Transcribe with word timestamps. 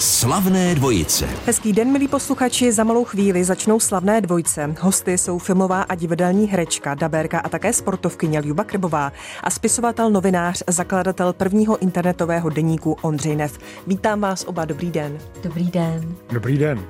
Slavné 0.00 0.74
dvojice. 0.74 1.28
Hezký 1.46 1.72
den, 1.72 1.92
milí 1.92 2.08
posluchači. 2.08 2.72
Za 2.72 2.84
malou 2.84 3.04
chvíli 3.04 3.44
začnou 3.44 3.80
slavné 3.80 4.20
dvojce. 4.20 4.74
Hosty 4.80 5.18
jsou 5.18 5.38
filmová 5.38 5.82
a 5.82 5.94
divadelní 5.94 6.46
herečka, 6.46 6.94
dabérka 6.94 7.38
a 7.40 7.48
také 7.48 7.72
sportovkyně 7.72 8.40
Ljuba 8.40 8.64
Krbová 8.64 9.12
a 9.42 9.50
spisovatel, 9.50 10.10
novinář, 10.10 10.62
zakladatel 10.66 11.32
prvního 11.32 11.78
internetového 11.78 12.50
deníku 12.50 12.96
Ondřej 13.02 13.36
Nev. 13.36 13.58
Vítám 13.86 14.20
vás 14.20 14.44
oba, 14.44 14.64
dobrý 14.64 14.90
den. 14.90 15.18
Dobrý 15.42 15.70
den. 15.70 16.14
Dobrý 16.32 16.58
den. 16.58 16.84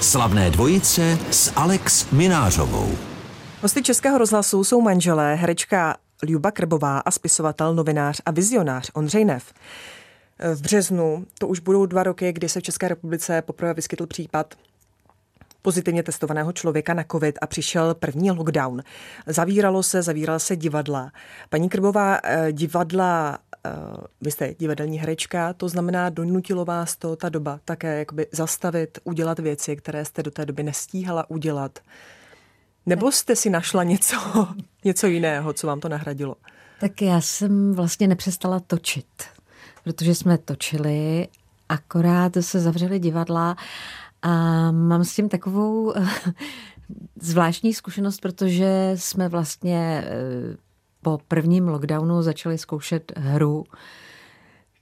Slavné 0.00 0.50
dvojice 0.50 1.18
s 1.30 1.52
Alex 1.56 2.10
Minářovou. 2.10 2.92
Hosty 3.62 3.82
Českého 3.82 4.18
rozhlasu 4.18 4.64
jsou 4.64 4.80
manželé, 4.80 5.34
herečka 5.34 5.96
Ljuba 6.28 6.50
Krbová 6.50 6.98
a 6.98 7.10
spisovatel, 7.10 7.74
novinář 7.74 8.20
a 8.26 8.30
vizionář 8.30 8.90
Ondřej 8.94 9.24
Nev. 9.24 9.52
V 10.54 10.62
březnu 10.62 11.26
to 11.38 11.48
už 11.48 11.60
budou 11.60 11.86
dva 11.86 12.02
roky, 12.02 12.32
kdy 12.32 12.48
se 12.48 12.60
v 12.60 12.62
České 12.62 12.88
republice 12.88 13.42
poprvé 13.42 13.74
vyskytl 13.74 14.06
případ 14.06 14.54
pozitivně 15.62 16.02
testovaného 16.02 16.52
člověka 16.52 16.94
na 16.94 17.04
COVID 17.12 17.38
a 17.42 17.46
přišel 17.46 17.94
první 17.94 18.30
lockdown. 18.30 18.82
Zavíralo 19.26 19.82
se, 19.82 20.02
zavíral 20.02 20.38
se 20.38 20.56
divadla. 20.56 21.12
Paní 21.48 21.68
Krbová, 21.68 22.18
eh, 22.22 22.52
divadla, 22.52 23.38
eh, 23.66 23.70
vy 24.20 24.30
jste 24.30 24.54
divadelní 24.58 24.98
herečka, 24.98 25.52
to 25.52 25.68
znamená, 25.68 26.10
donutilo 26.10 26.64
vás 26.64 26.96
to 26.96 27.16
ta 27.16 27.28
doba 27.28 27.60
také 27.64 27.98
jakoby 27.98 28.26
zastavit, 28.32 28.98
udělat 29.04 29.38
věci, 29.38 29.76
které 29.76 30.04
jste 30.04 30.22
do 30.22 30.30
té 30.30 30.46
doby 30.46 30.62
nestíhala 30.62 31.30
udělat. 31.30 31.78
Nebo 32.86 33.12
jste 33.12 33.36
si 33.36 33.50
našla 33.50 33.82
něco, 33.82 34.16
něco 34.84 35.06
jiného, 35.06 35.52
co 35.52 35.66
vám 35.66 35.80
to 35.80 35.88
nahradilo? 35.88 36.36
Tak 36.80 37.02
já 37.02 37.20
jsem 37.20 37.74
vlastně 37.74 38.08
nepřestala 38.08 38.60
točit, 38.60 39.06
protože 39.84 40.14
jsme 40.14 40.38
točili, 40.38 41.28
akorát 41.68 42.32
se 42.40 42.60
zavřeli 42.60 42.98
divadla 42.98 43.56
a 44.22 44.30
mám 44.70 45.04
s 45.04 45.14
tím 45.14 45.28
takovou 45.28 45.94
zvláštní 47.20 47.74
zkušenost, 47.74 48.20
protože 48.20 48.92
jsme 48.94 49.28
vlastně 49.28 50.04
eh, 50.06 50.56
po 51.02 51.18
prvním 51.28 51.68
lockdownu 51.68 52.22
začali 52.22 52.58
zkoušet 52.58 53.12
hru, 53.16 53.64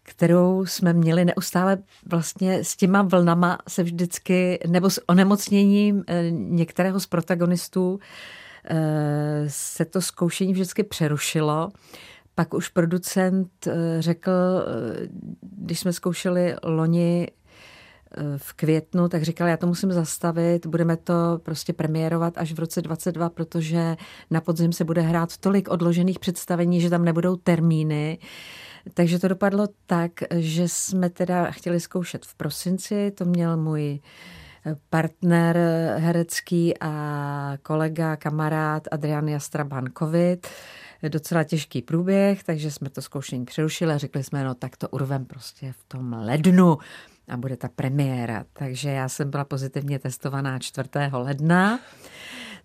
kterou 0.03 0.67
jsme 0.67 0.93
měli 0.93 1.25
neustále 1.25 1.79
vlastně 2.11 2.65
s 2.65 2.77
těma 2.77 3.03
vlnama 3.03 3.59
se 3.69 3.83
vždycky, 3.83 4.59
nebo 4.67 4.91
s 4.91 5.09
onemocněním 5.09 6.05
eh, 6.07 6.31
některého 6.31 7.01
z 7.01 7.07
protagonistů 7.07 8.01
eh, 8.65 9.45
se 9.47 9.85
to 9.85 10.01
zkoušení 10.01 10.53
vždycky 10.53 10.83
přerušilo. 10.83 11.69
Pak 12.41 12.55
už 12.55 12.69
producent 12.69 13.67
eh, 13.67 13.73
řekl, 13.99 14.33
když 15.41 15.81
jsme 15.81 15.93
zkoušeli 15.93 16.57
loni 16.63 17.29
v 18.37 18.53
květnu, 18.53 19.09
tak 19.09 19.23
říkal, 19.23 19.49
já 19.49 19.57
to 19.57 19.67
musím 19.67 19.93
zastavit, 19.93 20.67
budeme 20.67 20.97
to 20.97 21.41
prostě 21.43 21.73
premiérovat 21.73 22.39
až 22.39 22.53
v 22.53 22.59
roce 22.59 22.83
22, 22.83 23.31
protože 23.31 23.97
na 24.31 24.41
podzim 24.41 24.73
se 24.73 24.85
bude 24.85 25.01
hrát 25.01 25.37
tolik 25.37 25.69
odložených 25.69 26.19
představení, 26.19 26.81
že 26.81 26.91
tam 26.91 27.05
nebudou 27.05 27.37
termíny. 27.37 28.19
Takže 28.95 29.19
to 29.19 29.29
dopadlo 29.29 29.69
tak, 29.87 30.13
že 30.37 30.69
jsme 30.69 31.11
teda 31.11 31.51
chtěli 31.51 31.81
zkoušet 31.81 32.27
v 32.27 32.35
prosinci, 32.35 33.11
to 33.11 33.25
měl 33.25 33.57
můj 33.57 34.01
partner 34.91 35.59
herecký 35.97 36.75
a 36.81 37.59
kolega, 37.63 38.17
kamarád 38.17 38.89
Adrian 38.91 39.29
Jastraban 39.29 39.85
COVID. 39.99 40.47
Docela 41.09 41.45
těžký 41.45 41.83
průběh, 41.83 42.45
takže 42.45 42.71
jsme 42.71 42.91
to 42.91 43.03
zkoušení 43.03 43.45
přerušili 43.45 43.93
a 43.95 43.99
řekli 43.99 44.25
jsme, 44.25 44.45
no 44.45 44.55
tak 44.55 44.77
to 44.77 44.89
urvem 44.89 45.25
prostě 45.25 45.73
v 45.73 45.85
tom 45.89 46.13
lednu 46.13 46.79
a 47.29 47.37
bude 47.37 47.57
ta 47.57 47.69
premiéra. 47.69 48.45
Takže 48.53 48.91
já 48.91 49.09
jsem 49.09 49.31
byla 49.31 49.45
pozitivně 49.45 49.99
testovaná 49.99 50.59
4. 50.59 50.89
ledna. 51.13 51.81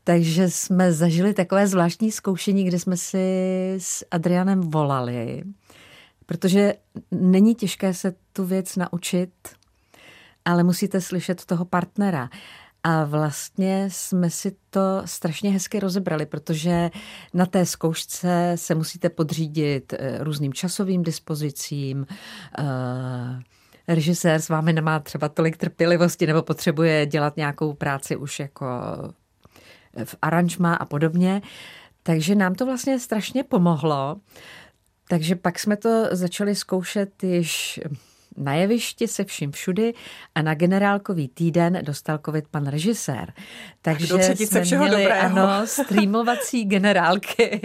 Takže 0.03 0.50
jsme 0.50 0.94
zažili 0.94 1.33
takové 1.33 1.67
zvláštní 1.67 2.11
zkoušení, 2.11 2.64
kde 2.64 2.80
jsme 2.80 2.98
si 2.98 3.76
s 3.77 4.05
Adrianem 4.11 4.61
volali 4.61 5.43
Protože 6.26 6.73
není 7.11 7.55
těžké 7.55 7.93
se 7.93 8.14
tu 8.33 8.45
věc 8.45 8.76
naučit, 8.76 9.31
ale 10.45 10.64
musíte 10.64 11.02
slyšet 11.02 11.45
toho 11.45 11.65
partnera. 11.65 12.30
A 12.88 13.04
vlastně 13.04 13.88
jsme 13.92 14.30
si 14.30 14.56
to 14.70 15.02
strašně 15.06 15.52
hezky 15.52 15.80
rozebrali, 15.80 16.26
protože 16.26 16.92
na 17.34 17.46
té 17.46 17.66
zkoušce 17.66 18.52
se 18.56 18.76
musíte 18.76 19.10
podřídit 19.10 19.94
eh, 19.94 20.23
různým 20.23 20.54
časovým 20.54 21.04
dispozicím. 21.04 22.08
Eh, 22.60 22.64
režisér 23.88 24.42
s 24.42 24.50
vámi 24.50 24.73
nemá 24.73 25.00
třeba 25.00 25.30
tolik 25.30 25.58
trpělivosti 25.58 26.28
nebo 26.28 26.42
potřebuje 26.42 27.06
dělat 27.06 27.38
nějakou 27.38 27.73
práci 27.73 28.16
už 28.16 28.40
jako 28.40 28.66
v 30.04 30.16
aranžma 30.22 30.76
a 30.76 30.86
podobně. 30.86 31.42
Takže 32.04 32.36
nám 32.36 32.56
to 32.56 32.66
vlastně 32.66 33.00
strašně 33.00 33.44
pomohlo. 33.44 34.16
Takže 35.10 35.36
pak 35.36 35.60
jsme 35.60 35.78
to 35.78 36.06
začali 36.12 36.56
zkoušet 36.56 37.23
již 37.23 37.80
na 38.38 38.54
jevišti 38.54 39.08
se 39.08 39.23
vším 39.23 39.52
všudy 39.52 39.94
a 40.36 40.42
na 40.42 40.54
generálkový 40.54 41.28
týden 41.28 41.80
dostal 41.82 42.20
covid 42.26 42.48
pan 42.48 42.68
režisér. 42.68 43.34
Takže 43.82 44.36
jsme 44.36 44.64
všeho 44.64 44.86
měli 44.86 45.04
dobrého. 45.04 45.40
ano, 45.40 45.68
streamovací 45.68 46.66
generálky 46.66 47.62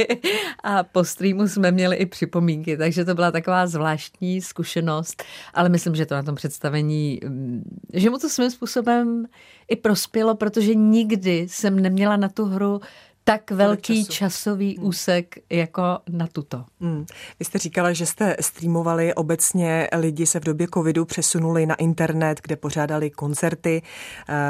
a 0.65 0.83
po 0.83 1.05
streamu 1.05 1.49
jsme 1.49 1.71
měli 1.71 1.97
i 1.97 2.07
připomínky, 2.07 2.77
takže 2.77 3.05
to 3.05 3.15
byla 3.15 3.31
taková 3.31 3.67
zvláštní 3.67 4.41
zkušenost, 4.41 5.23
ale 5.55 5.69
myslím, 5.69 5.95
že 5.95 6.07
to 6.07 6.15
na 6.15 6.23
tom 6.23 6.35
představení, 6.35 7.21
mm, 7.25 7.81
že 7.95 8.11
mu 8.11 8.19
to 8.19 8.29
svým 8.29 8.51
způsobem 8.51 9.27
i 9.69 9.77
prospělo, 9.77 10.35
protože 10.35 10.75
nikdy 10.75 11.47
jsem 11.49 11.81
neměla 11.81 12.17
na 12.17 12.29
tu 12.29 12.45
hru 12.45 12.81
tak 13.25 13.51
velký 13.51 14.05
času. 14.05 14.13
časový 14.13 14.77
hmm. 14.77 14.87
úsek 14.87 15.35
jako 15.51 15.83
na 16.09 16.27
tuto. 16.27 16.65
Hmm. 16.81 17.07
Vy 17.39 17.45
jste 17.45 17.59
říkala, 17.59 17.93
že 17.93 18.07
jste 18.07 18.37
streamovali 18.41 19.15
obecně, 19.15 19.89
lidi 19.99 20.27
se 20.27 20.41
v 20.41 20.45
době 20.45 20.67
covidu 20.75 21.05
přesunuli 21.05 21.67
na 21.67 21.75
internet, 21.75 22.41
kde 22.43 22.57
pořádali 22.57 23.11
koncerty, 23.11 23.83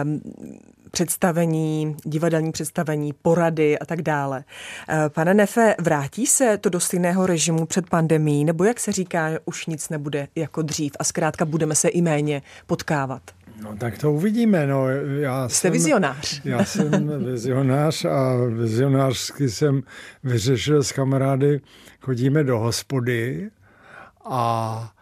um, 0.05 0.21
představení, 0.91 1.97
divadelní 2.05 2.53
představení, 2.53 3.13
porady 3.23 3.79
a 3.79 3.85
tak 3.85 4.03
dále. 4.03 4.45
Eh, 4.89 5.09
pane 5.09 5.35
Nefe, 5.35 5.75
vrátí 5.81 6.27
se 6.27 6.59
to 6.59 6.69
do 6.69 6.81
stejného 6.81 7.27
režimu 7.27 7.67
před 7.67 7.91
pandemí, 7.91 8.45
nebo 8.45 8.65
jak 8.65 8.81
se 8.81 8.93
říká, 8.93 9.31
už 9.45 9.67
nic 9.67 9.89
nebude 9.89 10.29
jako 10.35 10.63
dřív 10.63 10.93
a 10.99 11.05
zkrátka 11.05 11.45
budeme 11.45 11.75
se 11.75 11.89
i 11.89 12.03
méně 12.03 12.43
potkávat? 12.67 13.23
No 13.63 13.77
tak 13.77 13.99
to 13.99 14.13
uvidíme. 14.13 14.67
No, 14.67 14.89
já 15.21 15.49
Jste 15.49 15.55
jsem, 15.55 15.73
vizionář. 15.73 16.41
Já 16.45 16.65
jsem 16.65 17.25
vizionář 17.25 18.05
a 18.05 18.37
vizionářsky 18.49 19.51
jsem 19.51 19.83
vyřešil 20.25 20.83
s 20.83 20.93
kamarády, 20.93 21.61
chodíme 22.01 22.45
do 22.45 22.59
hospody 22.59 23.51
a 24.25 24.93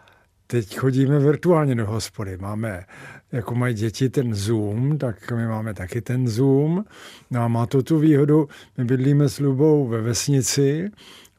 teď 0.46 0.78
chodíme 0.78 1.18
virtuálně 1.18 1.74
do 1.74 1.86
hospody. 1.86 2.36
Máme, 2.36 2.84
jako 3.32 3.54
mají 3.54 3.74
děti 3.74 4.08
ten 4.08 4.34
Zoom, 4.34 4.98
tak 4.98 5.32
my 5.32 5.46
máme 5.46 5.74
taky 5.74 6.00
ten 6.00 6.28
Zoom. 6.28 6.84
No 7.30 7.42
a 7.42 7.48
má 7.48 7.66
to 7.66 7.82
tu 7.82 7.98
výhodu, 7.98 8.48
my 8.76 8.84
bydlíme 8.84 9.28
s 9.28 9.38
Lubou 9.38 9.88
ve 9.88 10.00
vesnici 10.00 10.90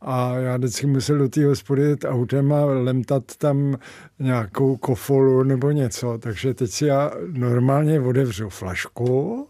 a 0.01 0.35
já 0.35 0.57
vždycky 0.57 0.87
musel 0.87 1.17
do 1.17 1.29
té 1.29 1.45
hospody 1.45 1.81
jet 1.81 2.05
autem 2.05 2.53
a 2.53 2.65
lemtat 2.65 3.23
tam 3.37 3.77
nějakou 4.19 4.77
kofolu 4.77 5.43
nebo 5.43 5.71
něco. 5.71 6.17
Takže 6.17 6.53
teď 6.53 6.71
si 6.71 6.85
já 6.85 7.11
normálně 7.31 8.01
odevřu 8.01 8.49
flašku, 8.49 9.47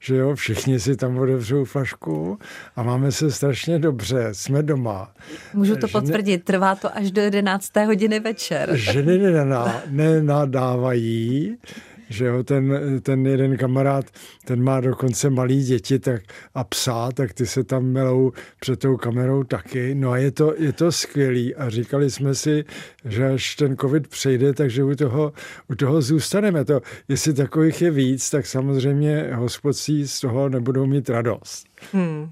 že 0.00 0.16
jo, 0.16 0.34
všichni 0.34 0.80
si 0.80 0.96
tam 0.96 1.18
otevřou 1.18 1.64
flašku 1.64 2.38
a 2.76 2.82
máme 2.82 3.12
se 3.12 3.30
strašně 3.30 3.78
dobře, 3.78 4.28
jsme 4.32 4.62
doma. 4.62 5.12
Můžu 5.54 5.76
to 5.76 5.86
Ženy, 5.86 5.92
potvrdit, 5.92 6.44
trvá 6.44 6.74
to 6.74 6.96
až 6.96 7.10
do 7.10 7.22
11. 7.22 7.76
hodiny 7.76 8.20
večer. 8.20 8.76
Ženy 8.76 9.18
nenadávají, 9.90 11.56
že 12.10 12.24
jo, 12.24 12.42
ten, 12.42 12.80
ten 13.02 13.26
jeden 13.26 13.56
kamarád, 13.56 14.04
ten 14.44 14.62
má 14.62 14.80
dokonce 14.80 15.30
malý 15.30 15.64
děti 15.64 15.98
tak, 15.98 16.22
a 16.54 16.64
psa, 16.64 17.12
tak 17.14 17.32
ty 17.32 17.46
se 17.46 17.64
tam 17.64 17.84
melou 17.84 18.32
před 18.60 18.80
tou 18.80 18.96
kamerou 18.96 19.44
taky. 19.44 19.94
No 19.94 20.10
a 20.10 20.16
je 20.16 20.30
to, 20.30 20.54
je 20.58 20.72
to 20.72 20.92
skvělý 20.92 21.54
a 21.54 21.70
říkali 21.70 22.10
jsme 22.10 22.34
si, 22.34 22.64
že 23.04 23.32
až 23.32 23.56
ten 23.56 23.76
covid 23.76 24.08
přejde, 24.08 24.52
takže 24.52 24.84
u 24.84 24.94
toho, 24.94 25.32
u 25.68 25.74
toho 25.74 26.02
zůstaneme. 26.02 26.64
To, 26.64 26.80
jestli 27.08 27.34
takových 27.34 27.82
je 27.82 27.90
víc, 27.90 28.30
tak 28.30 28.46
samozřejmě 28.46 29.30
hospodcí 29.34 30.08
z 30.08 30.20
toho 30.20 30.48
nebudou 30.48 30.86
mít 30.86 31.10
radost. 31.10 31.69
Hmm. 31.92 32.30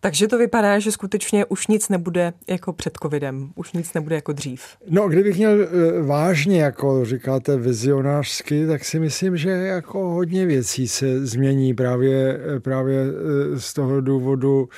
Takže 0.00 0.28
to 0.28 0.38
vypadá, 0.38 0.78
že 0.78 0.92
skutečně 0.92 1.44
už 1.44 1.66
nic 1.66 1.88
nebude 1.88 2.32
jako 2.46 2.72
před 2.72 2.98
covidem, 3.02 3.50
už 3.54 3.72
nic 3.72 3.94
nebude 3.94 4.14
jako 4.14 4.32
dřív. 4.32 4.62
No, 4.90 5.08
kdybych 5.08 5.36
měl 5.36 5.62
eh, 5.62 6.02
vážně, 6.02 6.62
jako 6.62 7.04
říkáte, 7.04 7.56
vizionářsky, 7.56 8.66
tak 8.66 8.84
si 8.84 9.00
myslím, 9.00 9.36
že 9.36 9.50
jako 9.50 10.08
hodně 10.08 10.46
věcí 10.46 10.88
se 10.88 11.26
změní 11.26 11.74
právě, 11.74 12.40
eh, 12.56 12.60
právě 12.60 12.98
eh, 13.00 13.60
z 13.60 13.72
toho 13.72 14.00
důvodu, 14.00 14.68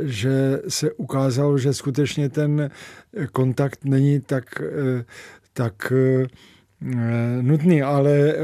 že 0.00 0.60
se 0.68 0.92
ukázalo, 0.92 1.58
že 1.58 1.74
skutečně 1.74 2.28
ten 2.28 2.70
kontakt 3.32 3.84
není 3.84 4.20
tak, 4.20 4.44
tak 5.52 5.92
nutný, 7.40 7.82
ale 7.82 8.34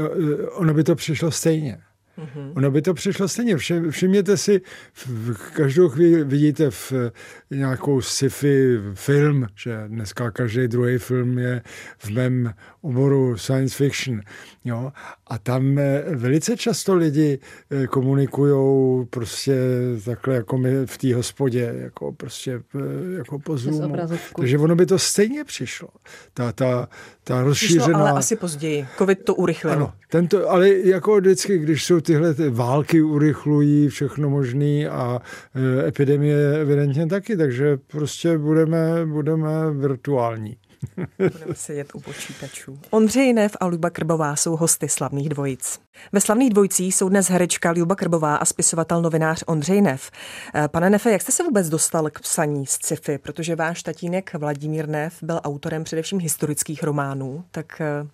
ono 0.51 0.73
by 0.73 0.83
to 0.83 0.95
přišlo 0.95 1.31
stejně. 1.31 1.77
Mm-hmm. 2.17 2.51
Ono 2.55 2.71
by 2.71 2.81
to 2.81 2.93
přišlo 2.93 3.27
stejně. 3.27 3.57
Všimněte 3.89 4.37
si, 4.37 4.61
v 5.05 5.51
každou 5.53 5.89
chvíli 5.89 6.23
vidíte 6.23 6.71
v 6.71 6.93
nějakou 7.51 8.01
sci-fi 8.01 8.79
film, 8.93 9.47
že 9.55 9.83
dneska 9.87 10.31
každý 10.31 10.67
druhý 10.67 10.97
film 10.97 11.37
je 11.37 11.61
v 11.97 12.09
mém 12.09 12.53
oboru 12.81 13.37
science 13.37 13.75
fiction. 13.75 14.21
Jo? 14.65 14.91
A 15.27 15.37
tam 15.37 15.79
eh, 15.79 16.03
velice 16.15 16.57
často 16.57 16.95
lidi 16.95 17.39
eh, 17.71 17.87
komunikují 17.87 19.05
prostě 19.07 19.55
takhle 20.05 20.35
jako 20.35 20.57
my 20.57 20.85
v 20.85 20.97
té 20.97 21.15
hospodě, 21.15 21.73
jako 21.75 22.11
prostě 22.11 22.61
eh, 22.75 23.17
jako 23.17 23.39
po 23.39 23.57
Zoomu. 23.57 23.95
Takže 24.35 24.57
ono 24.57 24.75
by 24.75 24.85
to 24.85 24.99
stejně 24.99 25.43
přišlo. 25.43 25.87
Ta, 26.33 26.51
ta, 26.51 26.89
ta 27.23 27.43
rozšířená... 27.43 27.83
Přišlo, 27.83 27.99
ale 27.99 28.11
asi 28.11 28.35
později. 28.35 28.87
Covid 28.97 29.23
to 29.23 29.35
urychlil. 29.35 29.73
Ano, 29.73 29.93
tento, 30.09 30.49
ale 30.49 30.69
jako 30.69 31.17
vždycky, 31.17 31.57
když 31.57 31.85
jsou 31.85 32.00
tyhle 32.01 32.33
ty 32.33 32.49
války 32.49 33.01
urychlují 33.01 33.89
všechno 33.89 34.29
možné 34.29 34.89
a 34.89 35.19
e, 35.55 35.87
epidemie 35.87 36.61
evidentně 36.61 37.07
taky, 37.07 37.37
takže 37.37 37.77
prostě 37.87 38.37
budeme, 38.37 39.05
budeme 39.05 39.71
virtuální. 39.71 40.57
Budeme 41.17 41.55
sedět 41.55 41.87
u 41.93 41.99
počítačů. 41.99 42.79
Ondřej 42.89 43.33
Nev 43.33 43.57
a 43.59 43.65
Luba 43.65 43.89
Krbová 43.89 44.35
jsou 44.35 44.55
hosty 44.55 44.89
slavných 44.89 45.29
dvojic. 45.29 45.79
Ve 46.11 46.21
slavných 46.21 46.49
dvojicích 46.49 46.95
jsou 46.95 47.09
dnes 47.09 47.29
herečka 47.29 47.71
Luba 47.71 47.95
Krbová 47.95 48.35
a 48.35 48.45
spisovatel 48.45 49.01
novinář 49.01 49.43
Ondřej 49.47 49.81
Nev. 49.81 50.11
Pane 50.67 50.89
Nefe, 50.89 51.11
jak 51.11 51.21
jste 51.21 51.31
se 51.31 51.43
vůbec 51.43 51.69
dostal 51.69 52.09
k 52.09 52.19
psaní 52.19 52.65
z 52.65 52.71
sci-fi? 52.71 53.17
Protože 53.17 53.55
váš 53.55 53.83
tatínek 53.83 54.33
Vladimír 54.33 54.89
Nev 54.89 55.17
byl 55.21 55.41
autorem 55.43 55.83
především 55.83 56.19
historických 56.19 56.83
románů, 56.83 57.43
tak 57.51 57.81
eh, 57.81 58.07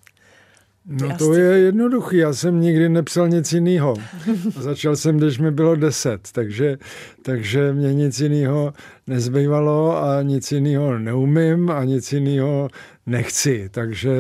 No 0.90 1.18
to 1.18 1.34
je 1.34 1.60
jednoduchý, 1.60 2.18
já 2.18 2.34
jsem 2.34 2.62
nikdy 2.62 2.90
nepsal 2.90 3.30
nic 3.30 3.54
jiného. 3.54 3.96
Začal 4.60 4.96
jsem, 4.96 5.18
když 5.18 5.40
mi 5.40 5.52
bylo 5.52 5.76
deset, 5.76 6.20
takže, 6.32 6.78
takže 7.22 7.74
mě 7.74 7.94
nic 7.94 8.20
jiného 8.20 8.74
nezbývalo 9.08 10.04
a 10.04 10.22
nic 10.22 10.52
jiného 10.52 11.00
neumím 11.00 11.70
a 11.70 11.84
nic 11.84 12.14
jiného 12.14 12.70
nechci, 13.06 13.70
takže 13.72 14.12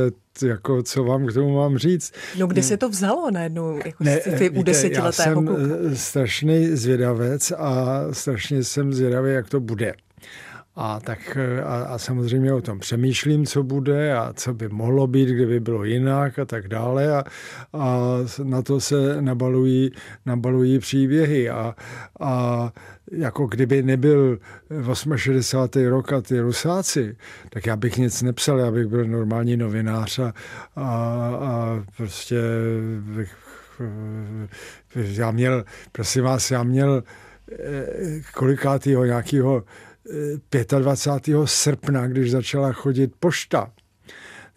jako, 0.45 0.83
co 0.83 1.03
vám 1.03 1.25
k 1.27 1.33
tomu 1.33 1.55
mám 1.55 1.77
říct. 1.77 2.13
No 2.37 2.47
kde 2.47 2.63
se 2.63 2.77
to 2.77 2.89
vzalo 2.89 3.31
najednou 3.31 3.79
jako 3.85 4.03
ne, 4.03 4.19
sci-fi 4.21 4.49
u 4.49 4.63
desetiletého 4.63 5.05
Já 5.05 5.11
jsem 5.11 5.45
kluka? 5.45 5.61
strašný 5.93 6.67
zvědavec 6.67 7.51
a 7.51 7.99
strašně 8.11 8.63
jsem 8.63 8.93
zvědavý, 8.93 9.33
jak 9.33 9.49
to 9.49 9.59
bude. 9.59 9.93
A, 10.79 10.99
tak, 10.99 11.37
a, 11.63 11.83
a 11.83 11.97
samozřejmě 11.97 12.53
o 12.53 12.61
tom 12.61 12.79
přemýšlím, 12.79 13.45
co 13.45 13.63
bude 13.63 14.17
a 14.17 14.33
co 14.33 14.53
by 14.53 14.69
mohlo 14.69 15.07
být, 15.07 15.29
kdyby 15.29 15.59
bylo 15.59 15.83
jinak 15.83 16.39
a 16.39 16.45
tak 16.45 16.67
dále. 16.67 17.15
A, 17.15 17.23
a 17.73 17.99
na 18.43 18.61
to 18.61 18.79
se 18.79 19.21
nabalují, 19.21 19.91
nabalují 20.25 20.79
příběhy. 20.79 21.49
A, 21.49 21.75
a 22.19 22.71
jako 23.11 23.47
kdyby 23.47 23.83
nebyl 23.83 24.39
68. 25.15 25.85
rok 25.85 26.13
a 26.13 26.21
ty 26.21 26.39
rusáci, 26.39 27.17
tak 27.49 27.65
já 27.65 27.75
bych 27.75 27.97
nic 27.97 28.21
nepsal, 28.21 28.59
já 28.59 28.71
bych 28.71 28.87
byl 28.87 29.05
normální 29.05 29.57
novinář 29.57 30.19
a, 30.19 30.33
a, 30.75 30.83
a 31.41 31.83
prostě 31.97 32.41
bych, 32.99 33.35
já 34.95 35.31
měl, 35.31 35.65
prosím 35.91 36.23
vás, 36.23 36.51
já 36.51 36.63
měl 36.63 37.03
eh, 37.51 38.21
kolikátýho 38.33 39.05
nějakého 39.05 39.63
25. 40.79 41.37
srpna, 41.45 42.07
když 42.07 42.31
začala 42.31 42.71
chodit 42.71 43.11
pošta, 43.19 43.71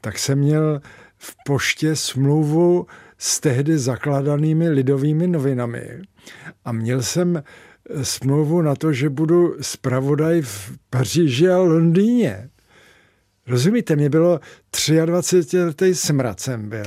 tak 0.00 0.18
jsem 0.18 0.38
měl 0.38 0.80
v 1.18 1.36
poště 1.46 1.96
smlouvu 1.96 2.86
s 3.18 3.40
tehdy 3.40 3.78
zakladanými 3.78 4.68
lidovými 4.68 5.26
novinami 5.26 6.02
a 6.64 6.72
měl 6.72 7.02
jsem 7.02 7.42
smlouvu 8.02 8.62
na 8.62 8.74
to, 8.74 8.92
že 8.92 9.10
budu 9.10 9.56
zpravodaj 9.60 10.42
v 10.42 10.72
Paříži 10.90 11.48
a 11.48 11.58
Londýně. 11.58 12.50
Rozumíte, 13.50 13.96
mě 13.96 14.10
bylo 14.10 14.40
23 15.06 15.62
letý 15.62 15.94
smrad 15.94 16.40
jsem 16.40 16.68
byl. 16.68 16.86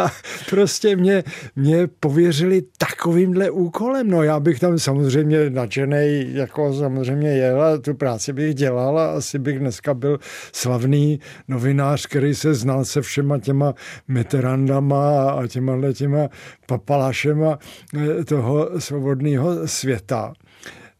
a 0.00 0.10
prostě 0.50 0.96
mě, 0.96 1.24
mě 1.56 1.86
pověřili 1.86 2.62
takovýmhle 2.78 3.50
úkolem. 3.50 4.10
No 4.10 4.22
já 4.22 4.40
bych 4.40 4.60
tam 4.60 4.78
samozřejmě 4.78 5.50
nadšenej, 5.50 6.26
jako 6.32 6.74
samozřejmě 6.74 7.28
jel 7.28 7.62
a 7.62 7.78
tu 7.78 7.94
práci 7.94 8.32
bych 8.32 8.54
dělal 8.54 8.98
a 8.98 9.12
asi 9.12 9.38
bych 9.38 9.58
dneska 9.58 9.94
byl 9.94 10.18
slavný 10.52 11.20
novinář, 11.48 12.06
který 12.06 12.34
se 12.34 12.54
znal 12.54 12.84
se 12.84 13.02
všema 13.02 13.38
těma 13.38 13.74
meterandama 14.08 15.30
a 15.30 15.46
těma 15.46 15.92
těma 15.92 16.28
papalašema 16.66 17.58
eh, 17.96 18.24
toho 18.24 18.70
svobodného 18.78 19.68
světa. 19.68 20.32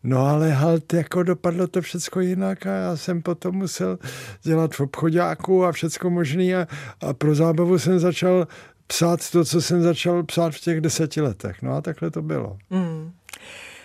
No 0.04 0.26
ale 0.26 0.50
halt, 0.50 0.93
jako 0.93 1.22
dopadlo 1.22 1.66
to 1.66 1.81
všechno 1.81 2.22
jinak 2.22 2.66
a 2.66 2.70
já 2.70 2.96
jsem 2.96 3.22
potom 3.22 3.54
musel 3.54 3.99
dělat 4.43 4.75
v 4.75 4.81
obchodáku 4.81 5.64
a 5.64 5.72
všechno 5.72 6.10
možný 6.10 6.54
a, 6.54 6.66
a 7.00 7.12
pro 7.12 7.34
zábavu 7.34 7.78
jsem 7.78 7.99
začal 7.99 8.46
psát 8.87 9.31
to, 9.31 9.44
co 9.44 9.62
jsem 9.62 9.82
začal 9.82 10.22
psát 10.22 10.54
v 10.54 10.60
těch 10.60 10.81
deseti 10.81 11.20
letech. 11.20 11.62
No 11.62 11.72
a 11.72 11.81
takhle 11.81 12.10
to 12.10 12.22
bylo. 12.22 12.58
Mm. 12.70 13.12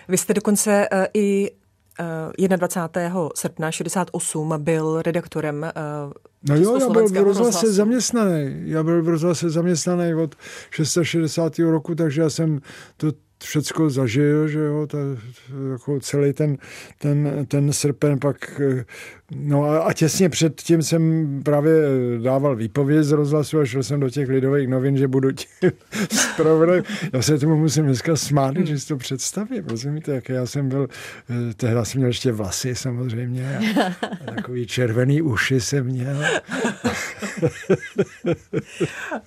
Vy 0.08 0.18
jste 0.18 0.34
dokonce 0.34 0.88
uh, 0.92 1.04
i 1.14 1.50
uh, 2.40 2.48
21. 2.56 3.28
srpna 3.34 3.70
68 3.70 4.54
byl 4.58 5.02
redaktorem 5.02 5.72
uh, 6.06 6.12
No 6.48 6.56
jo, 6.56 6.78
já 6.80 6.88
byl 6.88 7.08
v 7.08 7.16
rozhlase 7.16 7.72
zaměstnaný. 7.72 8.60
Já 8.64 8.82
byl 8.82 9.02
v 9.02 9.08
rozhlase 9.08 9.50
zaměstnaný 9.50 10.14
od 10.14 10.34
660. 10.70 11.58
roku, 11.58 11.94
takže 11.94 12.22
já 12.22 12.30
jsem 12.30 12.60
to 12.96 13.12
všecko 13.44 13.90
zažil, 13.90 14.48
že 14.48 14.58
jo, 14.58 14.86
ta, 14.86 14.98
jako 15.70 16.00
celý 16.00 16.32
ten, 16.32 16.56
ten, 16.98 17.46
ten 17.48 17.72
srpen 17.72 18.18
pak, 18.18 18.60
no 19.30 19.64
a, 19.64 19.78
a 19.78 19.92
těsně 19.92 20.28
předtím 20.28 20.82
jsem 20.82 21.28
právě 21.44 21.72
dával 22.22 22.56
výpověď 22.56 23.04
z 23.04 23.12
rozhlasu 23.12 23.60
a 23.60 23.66
šel 23.66 23.82
jsem 23.82 24.00
do 24.00 24.10
těch 24.10 24.28
lidových 24.28 24.68
novin, 24.68 24.96
že 24.96 25.08
budu 25.08 25.32
tím 25.32 25.70
zpravodajem. 26.10 26.84
Já 27.12 27.22
se 27.22 27.38
tomu 27.38 27.56
musím 27.56 27.84
dneska 27.84 28.16
smát, 28.16 28.56
že 28.56 28.78
si 28.78 28.88
to 28.88 28.96
představím, 28.96 29.64
rozumíte, 29.66 30.12
jak 30.12 30.28
já 30.28 30.46
jsem 30.46 30.68
byl, 30.68 30.88
eh, 31.30 31.54
tehdy 31.54 31.80
jsem 31.82 31.98
měl 31.98 32.08
ještě 32.08 32.32
vlasy 32.32 32.74
samozřejmě 32.74 33.58
a, 33.58 33.86
a 34.26 34.34
takový 34.34 34.66
červený 34.66 35.22
uši 35.22 35.60
jsem 35.60 35.86
měl. 35.86 36.24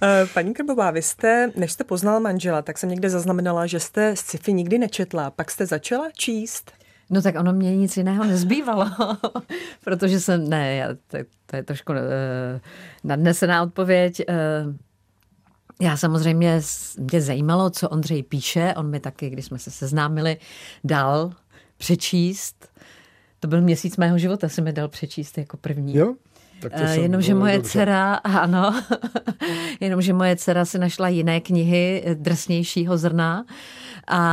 Eh, 0.04 0.26
paní 0.34 0.54
Krbová, 0.54 0.92
vy 0.92 1.02
jste, 1.02 1.52
než 1.56 1.72
jste 1.72 1.84
poznal 1.84 2.20
manžela, 2.20 2.62
tak 2.62 2.78
jsem 2.78 2.90
někde 2.90 3.10
zaznamenala, 3.10 3.68
že 3.68 3.80
jste 3.80 4.01
sci-fi 4.16 4.54
nikdy 4.54 4.78
nečetla, 4.78 5.32
pak 5.32 5.52
jste 5.52 5.66
začala 5.66 6.12
číst? 6.12 6.72
No 7.10 7.22
tak 7.22 7.36
ono 7.40 7.54
mě 7.54 7.78
nic 7.78 7.98
jiného 7.98 8.24
nezbývalo, 8.24 8.90
protože 9.84 10.20
jsem, 10.20 10.50
ne, 10.50 10.76
já, 10.76 10.88
to, 11.08 11.18
to 11.46 11.56
je 11.56 11.64
trošku 11.64 11.92
uh, 11.94 12.00
nadnesená 13.04 13.64
odpověď. 13.64 14.22
Uh, 14.30 14.76
já 15.82 15.98
samozřejmě, 15.98 16.62
mě 17.12 17.22
zajímalo, 17.22 17.70
co 17.70 17.90
Ondřej 17.90 18.24
píše, 18.24 18.74
on 18.78 18.90
mi 18.90 19.00
taky, 19.00 19.30
když 19.30 19.46
jsme 19.46 19.60
se 19.60 19.72
seznámili, 19.72 20.38
dal 20.84 21.34
přečíst. 21.78 22.70
To 23.40 23.48
byl 23.48 23.62
měsíc 23.62 23.98
mého 23.98 24.18
života, 24.18 24.50
si 24.50 24.62
mi 24.62 24.74
dal 24.74 24.88
přečíst 24.88 25.38
jako 25.38 25.58
první. 25.58 25.98
Jo? 25.98 26.16
To 26.70 27.02
jenomže 27.02 27.36
moje 27.36 27.56
dobře. 27.56 27.70
dcera, 27.70 28.14
ano, 28.24 28.84
jenomže 29.80 30.14
moje 30.14 30.36
dcera 30.36 30.66
si 30.66 30.80
našla 30.80 31.08
jiné 31.08 31.42
knihy 31.42 32.04
drsnějšího 32.14 32.98
zrna 32.98 33.46
a 34.08 34.24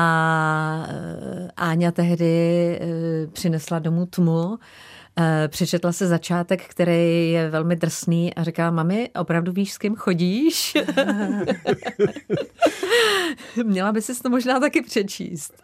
eh, 0.88 1.50
Áňa 1.56 1.90
tehdy 1.90 2.34
eh, 2.80 3.26
přinesla 3.26 3.78
domů 3.78 4.06
tmu, 4.06 4.58
eh, 5.18 5.48
Přečetla 5.48 5.92
se 5.92 6.06
začátek, 6.06 6.64
který 6.64 7.30
je 7.30 7.50
velmi 7.50 7.76
drsný 7.76 8.34
a 8.34 8.42
říká, 8.42 8.70
mami, 8.70 9.10
opravdu 9.18 9.52
víš, 9.52 9.72
s 9.72 9.78
kým 9.78 9.94
chodíš? 9.94 10.76
Měla 13.64 13.92
by 13.92 14.02
si 14.02 14.22
to 14.22 14.30
možná 14.30 14.60
taky 14.60 14.82
přečíst. 14.82 15.62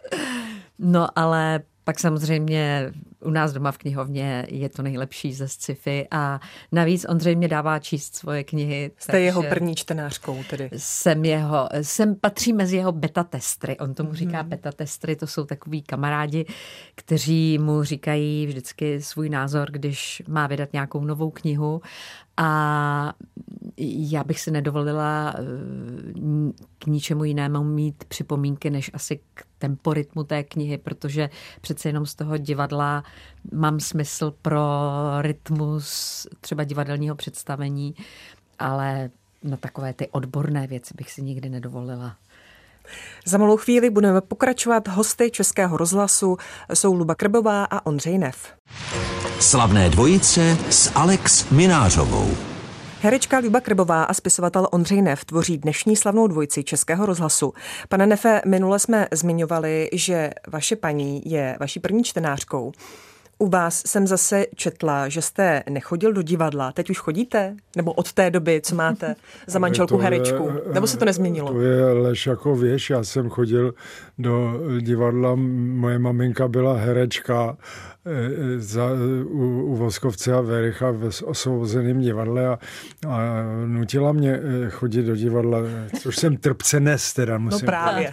No 0.78 1.18
ale 1.18 1.60
pak 1.84 2.00
samozřejmě 2.00 2.92
u 3.24 3.30
nás 3.30 3.52
doma 3.52 3.72
v 3.72 3.78
knihovně 3.78 4.46
je 4.48 4.68
to 4.68 4.82
nejlepší 4.82 5.32
ze 5.32 5.48
sci-fi 5.48 6.06
a 6.10 6.40
navíc 6.72 7.06
Ondřej 7.08 7.36
mě 7.36 7.48
dává 7.48 7.78
číst 7.78 8.14
svoje 8.14 8.44
knihy. 8.44 8.90
Jste 8.98 9.20
jeho 9.20 9.42
první 9.42 9.74
čtenářkou 9.74 10.42
tedy. 10.50 10.70
Jsem 10.76 11.24
jeho, 11.24 11.68
jsem 11.82 12.14
patří 12.14 12.52
mezi 12.52 12.76
jeho 12.76 12.92
beta 12.92 13.24
testry. 13.24 13.78
On 13.78 13.94
tomu 13.94 14.14
říká 14.14 14.40
hmm. 14.40 14.48
beta 14.48 14.72
testry, 14.72 15.16
to 15.16 15.26
jsou 15.26 15.44
takový 15.44 15.82
kamarádi, 15.82 16.46
kteří 16.94 17.58
mu 17.58 17.82
říkají 17.82 18.46
vždycky 18.46 19.02
svůj 19.02 19.28
názor, 19.28 19.70
když 19.70 20.22
má 20.28 20.46
vydat 20.46 20.72
nějakou 20.72 21.04
novou 21.04 21.30
knihu 21.30 21.80
a 22.36 23.14
já 24.10 24.24
bych 24.24 24.40
si 24.40 24.50
nedovolila 24.50 25.34
eh, 25.36 25.42
k 26.78 26.86
ničemu 26.86 27.24
jinému 27.24 27.64
mít 27.64 28.04
připomínky, 28.04 28.70
než 28.70 28.90
asi 28.94 29.20
k 29.34 29.44
temporitmu 29.58 30.24
té 30.24 30.42
knihy, 30.42 30.78
protože 30.78 31.30
přece 31.60 31.88
jenom 31.88 32.06
z 32.06 32.14
toho 32.14 32.38
divadla 32.38 33.04
mám 33.52 33.80
smysl 33.80 34.34
pro 34.42 34.60
rytmus 35.20 36.26
třeba 36.40 36.64
divadelního 36.64 37.14
představení 37.14 37.94
ale 38.58 39.10
na 39.42 39.56
takové 39.56 39.92
ty 39.92 40.08
odborné 40.08 40.66
věci 40.66 40.94
bych 40.96 41.10
si 41.10 41.22
nikdy 41.22 41.48
nedovolila. 41.48 42.16
Za 43.26 43.38
malou 43.38 43.56
chvíli 43.56 43.90
budeme 43.90 44.20
pokračovat. 44.20 44.88
Hosty 44.88 45.30
Českého 45.30 45.76
rozhlasu 45.76 46.36
jsou 46.74 46.94
Luba 46.94 47.14
Krbová 47.14 47.64
a 47.64 47.86
Ondřej 47.86 48.18
Nev. 48.18 48.54
Slavné 49.40 49.90
dvojice 49.90 50.58
s 50.70 50.92
Alex 50.94 51.50
Minářovou. 51.50 52.53
Herečka 53.04 53.38
Luba 53.38 53.60
Krbová 53.60 54.04
a 54.04 54.14
spisovatel 54.14 54.68
Ondřej 54.70 55.02
Nev 55.02 55.24
tvoří 55.24 55.58
dnešní 55.58 55.96
slavnou 55.96 56.26
dvojici 56.26 56.64
Českého 56.64 57.06
rozhlasu. 57.06 57.54
Pane 57.88 58.06
Nefe, 58.06 58.42
minule 58.46 58.78
jsme 58.78 59.08
zmiňovali, 59.12 59.90
že 59.92 60.30
vaše 60.48 60.76
paní 60.76 61.22
je 61.24 61.56
vaší 61.60 61.80
první 61.80 62.04
čtenářkou. 62.04 62.72
U 63.38 63.48
vás 63.48 63.82
jsem 63.86 64.06
zase 64.06 64.46
četla, 64.54 65.08
že 65.08 65.22
jste 65.22 65.62
nechodil 65.70 66.12
do 66.12 66.22
divadla. 66.22 66.72
Teď 66.72 66.90
už 66.90 66.98
chodíte? 66.98 67.56
Nebo 67.76 67.92
od 67.92 68.12
té 68.12 68.30
doby, 68.30 68.60
co 68.64 68.74
máte 68.74 69.16
za 69.46 69.58
manželku 69.58 69.96
herečku? 69.98 70.50
Nebo 70.72 70.86
se 70.86 70.96
to 70.96 71.04
nezměnilo? 71.04 71.52
To 71.52 71.60
je 71.60 71.92
lež 71.92 72.26
jako 72.26 72.56
věš. 72.56 72.90
Já 72.90 73.04
jsem 73.04 73.30
chodil 73.30 73.74
do 74.18 74.60
divadla, 74.80 75.34
moje 75.34 75.98
maminka 75.98 76.48
byla 76.48 76.76
herečka 76.76 77.56
eh, 78.06 78.58
za, 78.58 78.88
u, 79.24 79.62
u 79.62 79.76
Voskovce 79.76 80.32
a 80.32 80.40
Vericha 80.40 80.90
v 80.90 81.22
osvobozeném 81.22 82.00
divadle 82.00 82.46
a, 82.46 82.58
a 83.08 83.20
nutila 83.66 84.12
mě 84.12 84.32
eh, 84.32 84.70
chodit 84.70 85.02
do 85.02 85.16
divadla, 85.16 85.58
což 86.00 86.16
jsem 86.16 86.36
trpce 86.36 86.80
nes, 86.80 87.12
teda 87.12 87.38
No 87.38 87.44
musím 87.44 87.66
právě. 87.66 88.12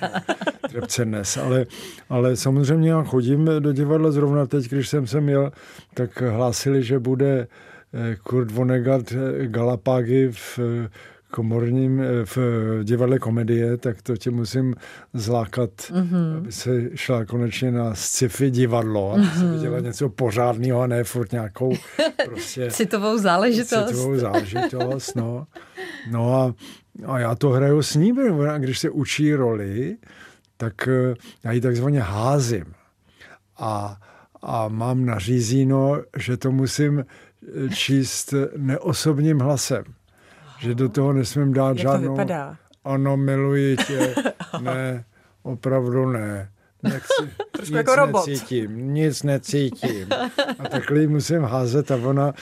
Trpce 0.71 1.05
nes, 1.05 1.37
ale, 1.37 1.65
ale 2.09 2.35
samozřejmě 2.35 2.89
já 2.89 3.03
chodím 3.03 3.49
do 3.59 3.73
divadla 3.73 4.11
zrovna 4.11 4.45
teď, 4.45 4.69
když 4.69 4.89
jsem 4.89 5.07
sem 5.07 5.29
jel, 5.29 5.51
tak 5.93 6.21
hlásili, 6.21 6.83
že 6.83 6.99
bude 6.99 7.47
eh, 7.93 8.15
Kurt 8.23 8.51
Vonnegut 8.51 9.11
eh, 9.11 9.47
Galapágy 9.47 10.29
v 10.31 10.59
eh, 10.59 10.89
komorním, 11.31 12.01
v 12.25 12.37
divadle 12.83 13.19
komedie, 13.19 13.77
tak 13.77 14.01
to 14.01 14.17
tě 14.17 14.31
musím 14.31 14.75
zlákat, 15.13 15.69
mm-hmm. 15.69 16.37
aby 16.37 16.51
se 16.51 16.89
šla 16.95 17.25
konečně 17.25 17.71
na 17.71 17.95
sci-fi 17.95 18.51
divadlo, 18.51 19.13
aby 19.13 19.25
se 19.39 19.51
viděla 19.51 19.79
něco 19.79 20.09
pořádného 20.09 20.81
a 20.81 20.87
ne 20.87 21.03
furt 21.03 21.31
nějakou 21.31 21.73
prostě 22.25 22.71
Citovou 22.71 23.17
záležitost. 23.17 23.87
citovou 23.87 24.17
záležitost, 24.17 25.15
no. 25.15 25.47
No 26.11 26.35
a, 26.35 26.53
a 27.05 27.19
já 27.19 27.35
to 27.35 27.49
hraju 27.49 27.81
s 27.81 27.95
ní, 27.95 28.13
když 28.57 28.79
se 28.79 28.89
učí 28.89 29.33
roli, 29.33 29.97
tak 30.62 30.88
eh, 30.88 31.13
já 31.44 31.51
ji 31.51 31.62
takzvaně 31.62 32.00
házím. 32.01 32.65
A, 33.58 33.98
a 34.41 34.68
mám 34.68 35.06
nařízeno, 35.06 36.01
že 36.18 36.38
to 36.38 36.51
musím 36.51 37.00
eh, 37.00 37.70
číst 37.70 38.34
neosobním 38.58 39.39
hlasem. 39.39 39.84
Že 40.60 40.75
do 40.75 40.89
toho 40.89 41.13
nesmím 41.13 41.53
dát 41.53 41.68
Jak 41.68 41.77
to 41.77 41.82
žádnou... 41.82 42.12
vypadá? 42.12 42.58
Ano, 42.84 43.18
miluji 43.18 43.77
tě. 43.77 44.15
Ne, 44.62 45.03
opravdu 45.44 46.06
ne. 46.06 46.51
Nechci, 46.84 47.24
nic 47.60 47.70
jako 47.70 47.96
robot. 47.96 48.27
necítím, 48.27 48.94
nic 48.94 49.24
necítím. 49.24 50.08
A 50.60 50.70
takhle 50.70 51.00
ji 51.00 51.08
musím 51.08 51.41
házet 51.41 51.91
a 51.91 51.96
ona, 51.96 52.34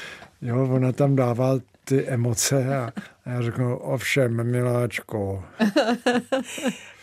jo, 0.41 0.67
ona 0.71 0.91
tam 0.91 1.15
dává 1.15 1.59
ty 1.89 2.07
emoce 2.07 2.77
a, 2.77 2.91
a 3.25 3.29
já 3.29 3.41
řeknu, 3.41 3.77
ovšem, 3.77 4.43
miláčko. 4.43 5.43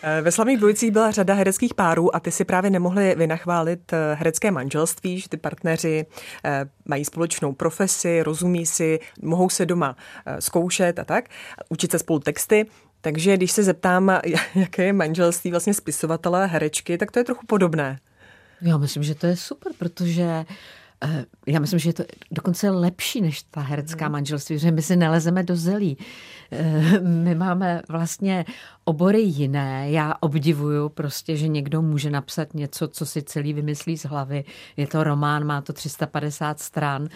Eh, 0.03 0.23
Ve 0.23 0.33
slavných 0.33 0.59
dvojicích 0.59 0.91
byla 0.91 1.11
řada 1.11 1.35
hereckých 1.35 1.75
párů 1.75 2.17
a 2.17 2.21
ty 2.21 2.31
si 2.31 2.45
právě 2.45 2.71
nemohli 2.71 3.15
vynachválit 3.15 3.93
eh, 3.93 4.15
herecké 4.15 4.51
manželství, 4.51 5.21
že 5.21 5.29
ty 5.29 5.37
partneři 5.37 6.07
eh, 6.45 6.65
mají 6.85 7.05
společnou 7.05 7.53
profesi, 7.53 8.23
rozumí 8.23 8.67
si, 8.67 9.01
mohou 9.23 9.49
se 9.51 9.67
doma 9.67 9.97
zkoušet 10.39 10.99
a 10.99 11.05
tak, 11.05 11.29
učit 11.69 11.91
se 11.91 11.99
spolu 11.99 12.19
texty. 12.19 12.67
Takže 13.01 13.37
když 13.37 13.53
se 13.53 13.63
zeptám, 13.63 14.21
jaké 14.55 14.85
je 14.85 14.93
manželství 14.93 15.51
vlastně 15.51 15.75
spisovatele 15.75 16.43
a 16.43 16.47
herečky, 16.47 16.99
tak 16.99 17.11
to 17.11 17.19
je 17.19 17.25
trochu 17.25 17.47
podobné. 17.47 17.99
Já 18.61 18.77
myslím, 18.79 19.03
že 19.03 19.15
to 19.15 19.27
je 19.27 19.37
super, 19.37 19.73
protože 19.79 20.23
eh, 20.23 20.45
já 21.47 21.61
myslím, 21.61 21.79
že 21.79 21.89
je 21.89 21.93
to 21.93 22.05
dokonce 22.31 22.71
lepší 22.71 23.21
než 23.21 23.43
ta 23.43 23.61
herecká 23.61 24.09
manželství, 24.09 24.59
že 24.59 24.71
my 24.71 24.83
si 24.83 24.97
nelezeme 24.97 25.43
do 25.43 25.57
zelí. 25.57 25.97
Eh, 26.53 27.01
My 27.01 27.35
máme 27.35 27.83
vlastně 27.89 28.45
obory 28.85 29.21
jiné. 29.21 29.91
Já 29.91 30.15
obdivuju 30.21 30.89
prostě, 30.89 31.37
že 31.37 31.49
někdo 31.49 31.83
může 31.83 32.11
napsat 32.11 32.55
něco, 32.55 32.89
co 32.89 33.07
si 33.07 33.23
celý 33.23 33.53
vymyslí 33.53 33.99
z 33.99 34.05
hlavy. 34.05 34.45
Je 34.77 34.87
to 34.87 35.05
román, 35.05 35.45
má 35.45 35.61
to 35.61 35.73
350 35.73 36.61
stran 36.61 37.09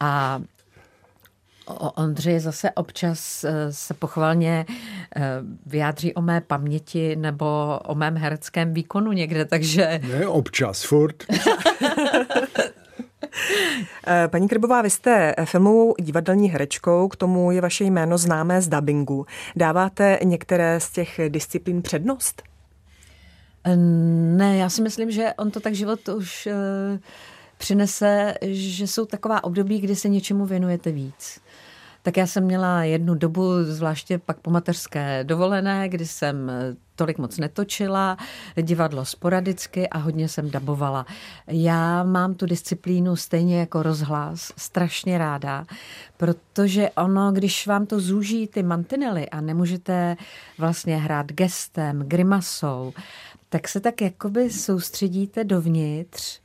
a 0.00 0.40
O 1.66 1.90
Ondřej 1.90 2.40
zase 2.40 2.70
občas 2.70 3.44
eh, 3.44 3.72
se 3.72 3.94
pochvalně 3.94 4.66
eh, 5.16 5.22
vyjádří 5.66 6.14
o 6.14 6.22
mé 6.22 6.40
paměti 6.40 7.16
nebo 7.16 7.78
o 7.84 7.94
mém 7.94 8.16
hereckém 8.16 8.74
výkonu 8.74 9.12
někde, 9.12 9.44
takže 9.44 10.00
Ne, 10.08 10.26
občas, 10.26 10.82
furt. 10.82 11.16
Eh, 14.06 14.28
Paní 14.28 14.48
Krbová, 14.48 14.82
vy 14.82 14.90
jste 14.90 15.34
filmovou 15.44 15.94
divadelní 16.00 16.50
herečkou, 16.50 17.08
k 17.08 17.16
tomu 17.16 17.50
je 17.50 17.60
vaše 17.60 17.84
jméno 17.84 18.18
známé 18.18 18.62
z 18.62 18.68
dubbingu. 18.68 19.26
Dáváte 19.56 20.18
některé 20.24 20.80
z 20.80 20.90
těch 20.90 21.20
disciplín 21.28 21.82
přednost? 21.82 22.42
Eh, 23.64 23.76
Ne, 24.36 24.56
já 24.56 24.68
si 24.68 24.82
myslím, 24.82 25.10
že 25.10 25.32
on 25.38 25.50
to 25.50 25.60
tak 25.60 25.74
život 25.74 26.08
už 26.08 26.46
eh, 26.46 27.00
přinese, 27.58 28.34
že 28.42 28.86
jsou 28.86 29.04
taková 29.06 29.44
období, 29.44 29.80
kdy 29.80 29.96
se 29.96 30.08
něčemu 30.08 30.46
věnujete 30.46 30.90
víc. 30.92 31.40
Tak 32.02 32.16
já 32.16 32.26
jsem 32.26 32.44
měla 32.44 32.84
jednu 32.84 33.14
dobu, 33.14 33.64
zvláště 33.64 34.18
pak 34.18 34.40
po 34.40 34.50
mateřské 34.50 35.24
dovolené, 35.24 35.88
kdy 35.88 36.06
jsem 36.06 36.50
eh, 36.50 36.76
tolik 36.96 37.18
moc 37.18 37.38
netočila, 37.38 38.16
divadlo 38.62 39.04
sporadicky 39.04 39.88
a 39.88 39.98
hodně 39.98 40.28
jsem 40.28 40.50
dabovala. 40.50 41.06
Já 41.46 42.02
mám 42.02 42.34
tu 42.34 42.46
disciplínu 42.46 43.16
stejně 43.16 43.60
jako 43.60 43.82
rozhlas 43.82 44.52
strašně 44.56 45.18
ráda, 45.18 45.64
protože 46.16 46.90
ono, 46.90 47.32
když 47.32 47.66
vám 47.66 47.86
to 47.86 48.00
zúží 48.00 48.46
ty 48.46 48.62
mantinely 48.62 49.28
a 49.28 49.40
nemůžete 49.40 50.16
vlastně 50.58 50.96
hrát 50.96 51.32
gestem, 51.32 52.02
grimasou, 52.06 52.92
tak 53.48 53.68
se 53.68 53.80
tak 53.80 54.00
jakoby 54.00 54.50
soustředíte 54.50 55.44
dovnitř 55.44 56.40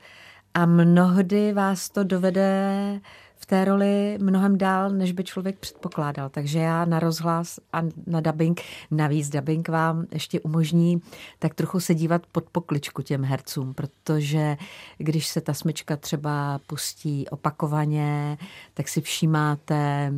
a 0.53 0.65
mnohdy 0.65 1.53
vás 1.53 1.89
to 1.89 2.03
dovede 2.03 3.01
té 3.49 3.65
roli 3.65 4.17
mnohem 4.21 4.57
dál, 4.57 4.89
než 4.89 5.11
by 5.11 5.23
člověk 5.23 5.59
předpokládal. 5.59 6.29
Takže 6.29 6.59
já 6.59 6.85
na 6.85 6.99
rozhlas 6.99 7.59
a 7.73 7.81
na 8.07 8.21
dubbing, 8.21 8.61
navíc 8.91 9.29
dubbing 9.29 9.69
vám 9.69 10.05
ještě 10.11 10.39
umožní 10.39 11.01
tak 11.39 11.53
trochu 11.53 11.79
se 11.79 11.95
dívat 11.95 12.21
pod 12.31 12.49
pokličku 12.49 13.01
těm 13.01 13.23
hercům, 13.23 13.73
protože 13.73 14.57
když 14.97 15.27
se 15.27 15.41
ta 15.41 15.53
smyčka 15.53 15.97
třeba 15.97 16.59
pustí 16.67 17.27
opakovaně, 17.29 18.37
tak 18.73 18.87
si 18.87 19.01
všímáte 19.01 20.11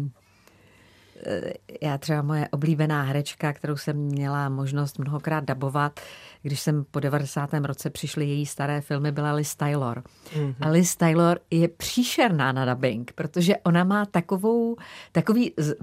já 1.82 1.98
třeba 1.98 2.22
moje 2.22 2.48
oblíbená 2.48 3.02
herečka, 3.02 3.54
kterou 3.54 3.78
jsem 3.78 3.98
měla 3.98 4.50
možnost 4.50 5.00
mnohokrát 5.00 5.44
dabovat, 5.44 6.00
když 6.42 6.60
jsem 6.60 6.86
po 6.92 7.00
90. 7.00 7.50
roce 7.54 7.90
přišly 7.90 8.26
její 8.26 8.46
staré 8.46 8.82
filmy, 8.82 9.12
byla 9.12 9.32
Liz 9.32 9.56
Taylor. 9.56 10.04
Mm-hmm. 10.34 10.56
A 10.62 10.70
Liz 10.70 10.96
Taylor 10.96 11.40
je 11.52 11.68
příšerná 11.68 12.52
na 12.52 12.74
dubbing, 12.74 13.12
protože 13.16 13.58
ona 13.58 13.84
má 13.84 14.06
takovou, 14.06 14.76
takový 15.12 15.54
z, 15.58 15.76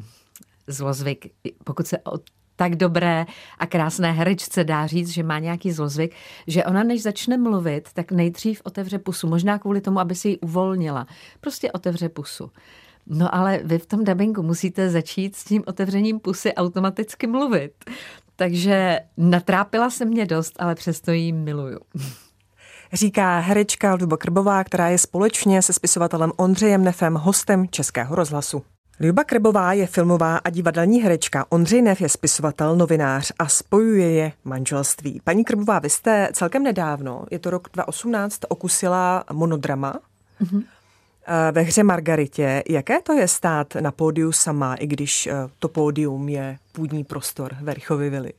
zlozvyk, 0.66 1.32
pokud 1.64 1.86
se 1.86 1.98
o 1.98 2.18
tak 2.56 2.76
dobré 2.76 3.26
a 3.58 3.66
krásné 3.66 4.12
herečce 4.12 4.64
dá 4.64 4.86
říct, 4.86 5.08
že 5.08 5.22
má 5.22 5.38
nějaký 5.38 5.72
zlozvyk, 5.72 6.14
že 6.46 6.64
ona 6.64 6.82
než 6.82 7.02
začne 7.02 7.36
mluvit, 7.36 7.88
tak 7.92 8.12
nejdřív 8.12 8.62
otevře 8.64 8.98
pusu. 8.98 9.28
Možná 9.28 9.58
kvůli 9.58 9.80
tomu, 9.80 10.00
aby 10.00 10.14
si 10.14 10.28
ji 10.28 10.38
uvolnila. 10.38 11.06
Prostě 11.40 11.72
otevře 11.72 12.08
pusu. 12.08 12.50
No 13.06 13.34
ale 13.34 13.60
vy 13.64 13.78
v 13.78 13.86
tom 13.86 14.04
dubbingu 14.04 14.42
musíte 14.42 14.90
začít 14.90 15.36
s 15.36 15.44
tím 15.44 15.62
otevřením 15.66 16.20
pusy 16.20 16.54
automaticky 16.54 17.26
mluvit. 17.26 17.72
Takže 18.36 19.00
natrápila 19.16 19.90
se 19.90 20.04
mě 20.04 20.26
dost, 20.26 20.52
ale 20.58 20.74
přesto 20.74 21.12
jí 21.12 21.32
miluju. 21.32 21.78
Říká 22.92 23.38
herečka 23.38 23.94
Luba 23.94 24.16
Krbová, 24.16 24.64
která 24.64 24.88
je 24.88 24.98
společně 24.98 25.62
se 25.62 25.72
spisovatelem 25.72 26.32
Ondřejem 26.36 26.84
Nefem 26.84 27.14
hostem 27.14 27.68
Českého 27.68 28.14
rozhlasu. 28.14 28.62
Luba 29.00 29.24
Krbová 29.24 29.72
je 29.72 29.86
filmová 29.86 30.36
a 30.36 30.50
divadelní 30.50 31.02
herečka. 31.02 31.46
Ondřej 31.48 31.82
Nef 31.82 32.00
je 32.00 32.08
spisovatel, 32.08 32.76
novinář 32.76 33.32
a 33.38 33.48
spojuje 33.48 34.10
je 34.10 34.32
manželství. 34.44 35.20
Paní 35.24 35.44
Krbová, 35.44 35.78
vy 35.78 35.90
jste 35.90 36.28
celkem 36.32 36.62
nedávno, 36.62 37.24
je 37.30 37.38
to 37.38 37.50
rok 37.50 37.68
2018, 37.72 38.40
okusila 38.48 39.24
monodrama. 39.32 39.94
Mm-hmm 40.42 40.62
ve 41.52 41.60
hře 41.62 41.82
Margaritě. 41.82 42.62
Jaké 42.68 43.02
to 43.02 43.12
je 43.12 43.28
stát 43.28 43.74
na 43.74 43.92
pódiu 43.92 44.32
sama, 44.32 44.74
i 44.74 44.86
když 44.86 45.28
to 45.58 45.68
pódium 45.68 46.28
je 46.28 46.58
půdní 46.72 47.04
prostor 47.04 47.56
Verichovy 47.60 48.10
vily? 48.10 48.32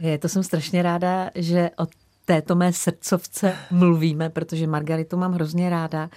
Je, 0.00 0.18
to 0.18 0.28
jsem 0.28 0.42
strašně 0.42 0.82
ráda, 0.82 1.30
že 1.34 1.70
o 1.78 1.86
této 2.24 2.54
mé 2.54 2.72
srdcovce 2.72 3.56
mluvíme, 3.70 4.30
protože 4.30 4.66
Margaritu 4.66 5.16
mám 5.16 5.32
hrozně 5.32 5.70
ráda. 5.70 6.10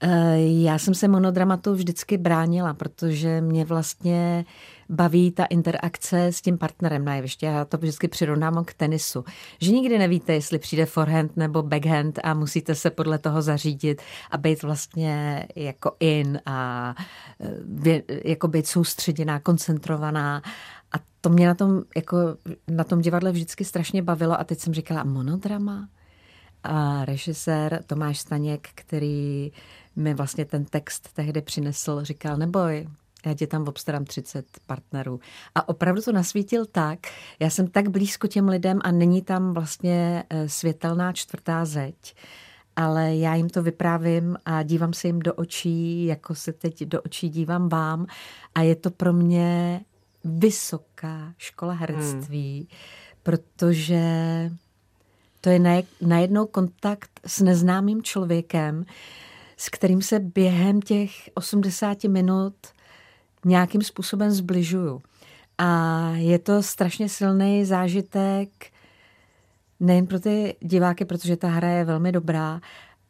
Eh, 0.00 0.38
já 0.38 0.78
jsem 0.78 0.94
se 0.94 1.08
monodramatu 1.08 1.74
vždycky 1.74 2.18
bránila, 2.18 2.74
protože 2.74 3.40
mě 3.40 3.64
vlastně 3.64 4.44
baví 4.88 5.30
ta 5.30 5.44
interakce 5.44 6.26
s 6.26 6.40
tím 6.40 6.58
partnerem 6.58 7.04
na 7.04 7.14
jeviště. 7.14 7.46
Já 7.46 7.64
to 7.64 7.76
vždycky 7.76 8.08
přirovnám 8.08 8.64
k 8.64 8.74
tenisu. 8.74 9.24
Že 9.60 9.72
nikdy 9.72 9.98
nevíte, 9.98 10.34
jestli 10.34 10.58
přijde 10.58 10.86
forehand 10.86 11.36
nebo 11.36 11.62
backhand 11.62 12.18
a 12.24 12.34
musíte 12.34 12.74
se 12.74 12.90
podle 12.90 13.18
toho 13.18 13.42
zařídit 13.42 14.02
a 14.30 14.38
být 14.38 14.62
vlastně 14.62 15.46
jako 15.56 15.92
in 16.00 16.40
a 16.46 16.94
eh, 17.86 18.02
jako 18.24 18.48
být 18.48 18.66
soustředěná, 18.66 19.40
koncentrovaná. 19.40 20.42
A 20.92 20.96
to 21.20 21.28
mě 21.28 21.46
na 21.46 21.54
tom, 21.54 21.82
jako 21.96 22.16
na 22.68 22.84
tom 22.84 23.00
divadle 23.00 23.32
vždycky 23.32 23.64
strašně 23.64 24.02
bavilo 24.02 24.40
a 24.40 24.44
teď 24.44 24.58
jsem 24.58 24.74
říkala 24.74 25.04
monodrama. 25.04 25.88
A 26.62 27.04
režisér 27.04 27.82
Tomáš 27.86 28.18
Staněk, 28.18 28.68
který 28.74 29.52
mi 29.96 30.14
vlastně 30.14 30.44
ten 30.44 30.64
text 30.64 31.08
tehdy 31.12 31.42
přinesl, 31.42 32.04
říkal, 32.04 32.36
neboj, 32.36 32.88
já 33.26 33.34
tě 33.34 33.46
tam 33.46 33.68
obstarám 33.68 34.04
30 34.04 34.46
partnerů. 34.66 35.20
A 35.54 35.68
opravdu 35.68 36.02
to 36.02 36.12
nasvítil 36.12 36.66
tak, 36.66 36.98
já 37.40 37.50
jsem 37.50 37.66
tak 37.66 37.88
blízko 37.88 38.26
těm 38.26 38.48
lidem 38.48 38.78
a 38.84 38.90
není 38.90 39.22
tam 39.22 39.52
vlastně 39.52 40.24
eh, 40.30 40.48
světelná 40.48 41.12
čtvrtá 41.12 41.64
zeď, 41.64 42.14
ale 42.76 43.16
já 43.16 43.34
jim 43.34 43.48
to 43.48 43.62
vyprávím 43.62 44.36
a 44.44 44.62
dívám 44.62 44.92
se 44.92 45.08
jim 45.08 45.18
do 45.18 45.34
očí, 45.34 46.06
jako 46.06 46.34
se 46.34 46.52
teď 46.52 46.84
do 46.84 47.02
očí 47.02 47.28
dívám 47.28 47.68
vám 47.68 48.06
a 48.54 48.62
je 48.62 48.76
to 48.76 48.90
pro 48.90 49.12
mě 49.12 49.80
vysoká 50.24 51.34
škola 51.38 51.72
herectví, 51.72 52.58
hmm. 52.58 52.78
protože 53.22 54.00
to 55.40 55.50
je 55.50 55.84
najednou 56.00 56.46
kontakt 56.46 57.20
s 57.26 57.40
neznámým 57.40 58.02
člověkem, 58.02 58.84
s 59.56 59.68
kterým 59.68 60.02
se 60.02 60.18
během 60.18 60.82
těch 60.82 61.10
80 61.34 62.04
minut 62.04 62.54
nějakým 63.44 63.82
způsobem 63.82 64.30
zbližuju. 64.30 65.02
A 65.58 66.10
je 66.14 66.38
to 66.38 66.62
strašně 66.62 67.08
silný 67.08 67.64
zážitek 67.64 68.48
nejen 69.80 70.06
pro 70.06 70.20
ty 70.20 70.56
diváky, 70.60 71.04
protože 71.04 71.36
ta 71.36 71.48
hra 71.48 71.68
je 71.68 71.84
velmi 71.84 72.12
dobrá, 72.12 72.60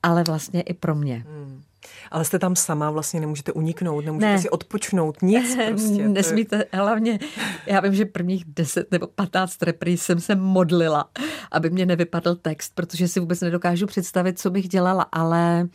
ale 0.03 0.25
vlastně 0.25 0.61
i 0.61 0.75
pro 0.75 0.95
mě. 0.95 1.25
Hmm. 1.29 1.63
Ale 2.11 2.25
jste 2.25 2.39
tam 2.39 2.57
sama, 2.57 2.91
vlastně 2.91 3.21
nemůžete 3.21 3.53
uniknout, 3.53 4.05
nemůžete 4.05 4.33
ne. 4.33 4.39
si 4.39 4.51
odpočnout, 4.51 5.23
nic 5.23 5.57
prostě. 5.69 6.09
Nesmíte, 6.09 6.65
hlavně, 6.73 7.19
já 7.67 7.81
vím, 7.81 7.95
že 7.95 8.05
prvních 8.05 8.45
10 8.45 8.91
nebo 8.91 9.07
15 9.07 9.63
repríz 9.63 10.03
jsem 10.03 10.21
se 10.21 10.35
modlila, 10.35 11.11
aby 11.51 11.71
mě 11.71 11.87
nevypadl 11.87 12.35
text, 12.35 12.73
protože 12.75 13.09
si 13.09 13.21
vůbec 13.21 13.41
nedokážu 13.41 13.87
představit, 13.87 14.39
co 14.39 14.51
bych 14.51 14.69
dělala, 14.69 15.07
ale 15.13 15.69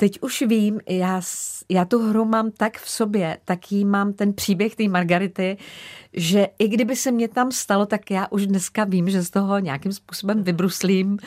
teď 0.00 0.18
už 0.20 0.42
vím, 0.42 0.80
já, 0.88 1.20
já 1.68 1.84
tu 1.84 2.08
hru 2.08 2.24
mám 2.24 2.50
tak 2.50 2.78
v 2.78 2.90
sobě, 2.90 3.38
tak 3.44 3.72
jí 3.72 3.84
mám 3.84 4.12
ten 4.12 4.32
příběh 4.32 4.76
té 4.76 4.88
Margarity, 4.88 5.56
že 6.12 6.48
i 6.58 6.68
kdyby 6.68 6.96
se 6.96 7.10
mě 7.10 7.28
tam 7.28 7.52
stalo, 7.52 7.86
tak 7.86 8.10
já 8.10 8.26
už 8.30 8.46
dneska 8.46 8.84
vím, 8.84 9.10
že 9.10 9.22
z 9.22 9.30
toho 9.30 9.58
nějakým 9.58 9.92
způsobem 9.92 10.42
vybruslím, 10.42 11.18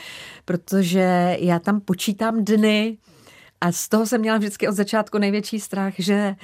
protože 0.45 1.37
já 1.39 1.59
tam 1.59 1.81
počítám 1.81 2.45
dny 2.45 2.97
a 3.61 3.71
z 3.71 3.89
toho 3.89 4.05
jsem 4.05 4.21
měla 4.21 4.37
vždycky 4.37 4.67
od 4.67 4.75
začátku 4.75 5.17
největší 5.17 5.59
strach, 5.59 5.93
že 5.97 6.35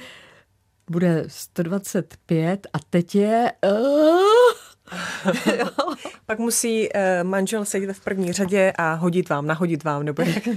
bude 0.90 1.24
125 1.26 2.66
a 2.72 2.78
teď 2.90 3.14
je... 3.14 3.52
Uh, 3.64 4.69
Pak 6.26 6.38
musí 6.38 6.88
uh, 6.88 7.00
manžel 7.22 7.64
sedět 7.64 7.92
v 7.92 8.04
první 8.04 8.32
řadě 8.32 8.72
a 8.78 8.94
hodit 8.94 9.28
vám, 9.28 9.46
nahodit 9.46 9.84
vám, 9.84 10.04
nebo 10.04 10.22
jak? 10.22 10.48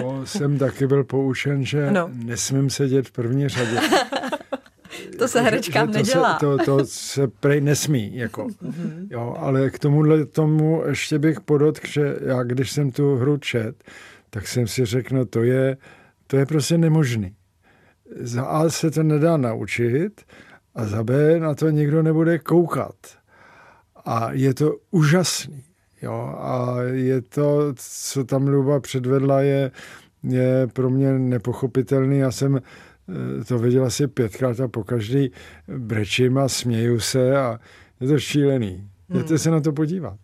To 0.00 0.20
jsem 0.24 0.58
taky 0.58 0.86
byl 0.86 1.04
poučen, 1.04 1.64
že 1.64 1.90
no. 1.90 2.10
nesmím 2.12 2.70
sedět 2.70 3.08
v 3.08 3.12
první 3.12 3.48
řadě. 3.48 3.80
to 5.18 5.28
se 5.28 5.40
herečkám 5.40 5.86
to 5.86 5.92
nedělá. 5.92 6.34
Se, 6.34 6.40
to, 6.40 6.58
to 6.58 6.84
se 6.84 7.28
prej 7.28 7.60
nesmí, 7.60 8.16
jako. 8.16 8.48
Mhm. 8.60 9.08
Jo, 9.10 9.36
ale 9.38 9.70
k 9.70 9.78
tomuhle 9.78 10.26
tomu 10.26 10.82
ještě 10.88 11.18
bych 11.18 11.40
podotkl, 11.40 11.86
že 11.86 12.16
já, 12.26 12.42
když 12.42 12.72
jsem 12.72 12.90
tu 12.90 13.16
hru 13.16 13.36
čet, 13.36 13.84
tak 14.30 14.48
jsem 14.48 14.66
si 14.66 14.84
řekl, 14.84 15.14
no 15.14 15.24
to 15.24 15.42
je, 15.42 15.76
to 16.26 16.36
je 16.36 16.46
prostě 16.46 16.78
nemožný. 16.78 17.34
Za 18.20 18.44
A 18.44 18.68
se 18.68 18.90
to 18.90 19.02
nedá 19.02 19.36
naučit 19.36 20.22
a 20.74 20.84
za 20.84 21.04
B 21.04 21.40
na 21.40 21.54
to 21.54 21.70
nikdo 21.70 22.02
nebude 22.02 22.38
koukat. 22.38 22.94
A 24.04 24.32
je 24.32 24.54
to 24.54 24.76
úžasný. 24.90 25.64
Jo, 26.02 26.34
a 26.38 26.76
je 26.92 27.20
to, 27.20 27.74
co 27.76 28.24
tam 28.24 28.48
Luba 28.48 28.80
předvedla, 28.80 29.40
je, 29.40 29.70
je 30.22 30.66
pro 30.72 30.90
mě 30.90 31.18
nepochopitelný. 31.18 32.18
Já 32.18 32.30
jsem 32.30 32.56
eh, 32.56 33.44
to 33.44 33.58
viděl 33.58 33.84
asi 33.84 34.06
pětkrát 34.06 34.60
a 34.60 34.68
po 34.68 34.84
každý 34.84 35.30
brečím 35.78 36.38
a 36.38 36.48
směju 36.48 37.00
se 37.00 37.36
a 37.36 37.58
je 38.00 38.08
to 38.08 38.18
šílený. 38.18 38.88
Jděte 39.08 39.28
hmm. 39.28 39.38
se 39.38 39.50
na 39.50 39.60
to 39.60 39.72
podívat. 39.72 40.14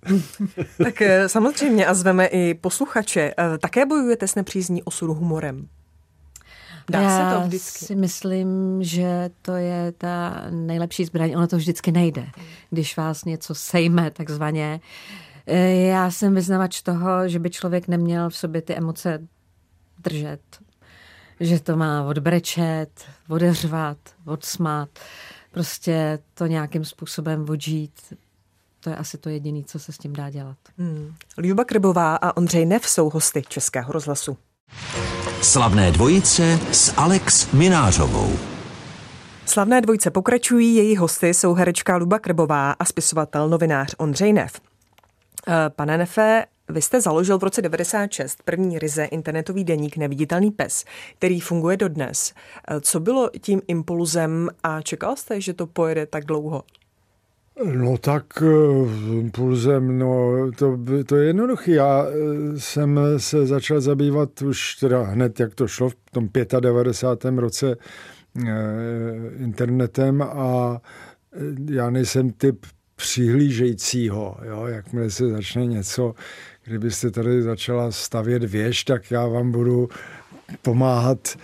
tak 0.85 1.03
eh, 1.03 1.29
samozřejmě 1.29 1.87
a 1.87 1.95
zveme 1.95 2.27
i 2.27 2.55
posluchače. 2.55 3.35
Eh, 3.39 3.59
také 3.59 3.87
bojujete 3.87 4.29
s 4.29 4.35
nepřízní 4.35 4.83
osudu 4.83 5.15
humorem? 5.15 5.69
Dá 6.91 7.01
Já 7.01 7.31
se 7.31 7.37
to 7.37 7.47
vždycky? 7.47 7.85
si 7.85 7.95
myslím, 7.95 8.79
že 8.83 9.31
to 9.43 9.53
je 9.53 9.93
ta 9.93 10.43
nejlepší 10.51 11.05
zbraň. 11.05 11.33
Ono 11.37 11.47
to 11.47 11.57
vždycky 11.57 11.93
nejde. 11.93 12.27
Když 12.71 12.97
vás 12.97 13.25
něco 13.25 13.55
sejme, 13.55 14.11
takzvaně. 14.11 14.81
Eh, 15.47 15.75
já 15.75 16.11
jsem 16.11 16.35
vyznavač 16.35 16.83
toho, 16.83 17.29
že 17.29 17.39
by 17.39 17.51
člověk 17.51 17.89
neměl 17.89 18.31
v 18.31 18.37
sobě 18.37 18.63
ty 18.63 18.75
emoce 18.75 19.27
držet. 19.99 20.41
Že 21.41 21.61
to 21.61 21.77
má 21.77 22.03
odbrečet, 22.03 23.05
odeřvat, 23.29 23.99
odsmát. 24.25 24.89
Prostě 25.51 26.19
to 26.35 26.47
nějakým 26.47 26.85
způsobem 26.85 27.47
odžít 27.49 27.93
to 28.81 28.91
je 28.91 28.97
asi 28.97 29.19
to 29.19 29.29
jediné, 29.29 29.63
co 29.65 29.79
se 29.79 29.93
s 29.93 29.99
tím 29.99 30.13
dá 30.13 30.31
dělat. 30.31 30.57
Hmm. 30.79 31.15
Ljuba 31.39 31.65
Krbová 31.65 32.17
a 32.17 32.37
Ondřej 32.37 32.67
Nev 32.67 32.89
jsou 32.89 33.11
hosty 33.11 33.43
Českého 33.49 33.93
rozhlasu. 33.93 34.37
Slavné 35.43 35.91
dvojice 35.91 36.59
s 36.73 36.95
Alex 36.97 37.53
Minářovou. 37.53 38.33
Slavné 39.47 39.81
dvojice 39.81 40.11
pokračují, 40.11 40.75
její 40.75 40.97
hosty 40.97 41.35
jsou 41.35 41.55
herečka 41.55 41.97
Luba 41.97 42.19
Krbová 42.19 42.73
a 42.73 42.85
spisovatel 42.85 43.49
novinář 43.49 43.95
Ondřej 43.99 44.33
Nev. 44.33 44.61
Eh, 45.49 45.53
pane 45.69 45.99
Nefe, 45.99 46.45
vy 46.69 46.83
jste 46.83 47.01
založil 47.01 47.39
v 47.39 47.43
roce 47.43 47.63
96 47.63 48.43
první 48.45 48.79
ryze 48.79 49.05
internetový 49.05 49.65
deník 49.65 49.97
Neviditelný 49.97 50.51
pes, 50.51 50.85
který 51.19 51.41
funguje 51.41 51.77
dodnes. 51.77 52.33
Eh, 52.69 52.81
co 52.81 53.01
bylo 53.01 53.31
tím 53.41 53.63
impulzem 53.69 54.49
a 54.63 54.83
čekal 54.83 55.17
jste, 55.17 55.41
že 55.41 55.55
to 55.55 55.67
pojede 55.67 56.07
tak 56.07 56.25
dlouho? 56.25 56.63
No 57.65 57.99
tak 57.99 58.25
eh, 58.43 59.19
impulzem, 59.19 59.99
no 59.99 60.33
to, 60.59 60.79
to 61.07 61.17
je 61.17 61.27
jednoduché. 61.27 61.73
Já 61.73 62.07
eh, 62.07 62.61
jsem 62.61 63.01
se 63.17 63.47
začal 63.47 63.81
zabývat 63.81 64.43
už 64.43 64.75
teda 64.75 65.03
hned, 65.03 65.41
jak 65.41 65.55
to 65.55 65.69
šlo 65.69 65.89
v 65.89 65.97
tom 66.13 66.29
95. 66.61 67.39
roce 67.39 67.77
eh, 67.77 68.45
internetem 69.39 70.23
a 70.23 70.81
já 71.71 71.91
nejsem 71.91 72.31
typ 72.31 72.67
přihlížejícího, 72.97 74.37
jo, 74.43 74.67
jakmile 74.67 75.11
se 75.11 75.29
začne 75.29 75.67
něco, 75.67 76.15
kdybyste 76.65 77.11
tady 77.11 77.43
začala 77.43 77.91
stavět 77.91 78.45
věž, 78.45 78.85
tak 78.85 79.11
já 79.11 79.27
vám 79.27 79.53
budu 79.53 79.89
pomáhat 80.63 81.37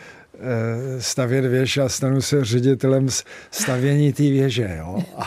stavět 0.98 1.44
věž 1.44 1.78
a 1.78 1.88
stanu 1.88 2.22
se 2.22 2.44
ředitelem 2.44 3.09
stavění 3.50 4.12
té 4.12 4.22
věže. 4.22 4.76
Jo? 4.78 5.04
A, 5.16 5.26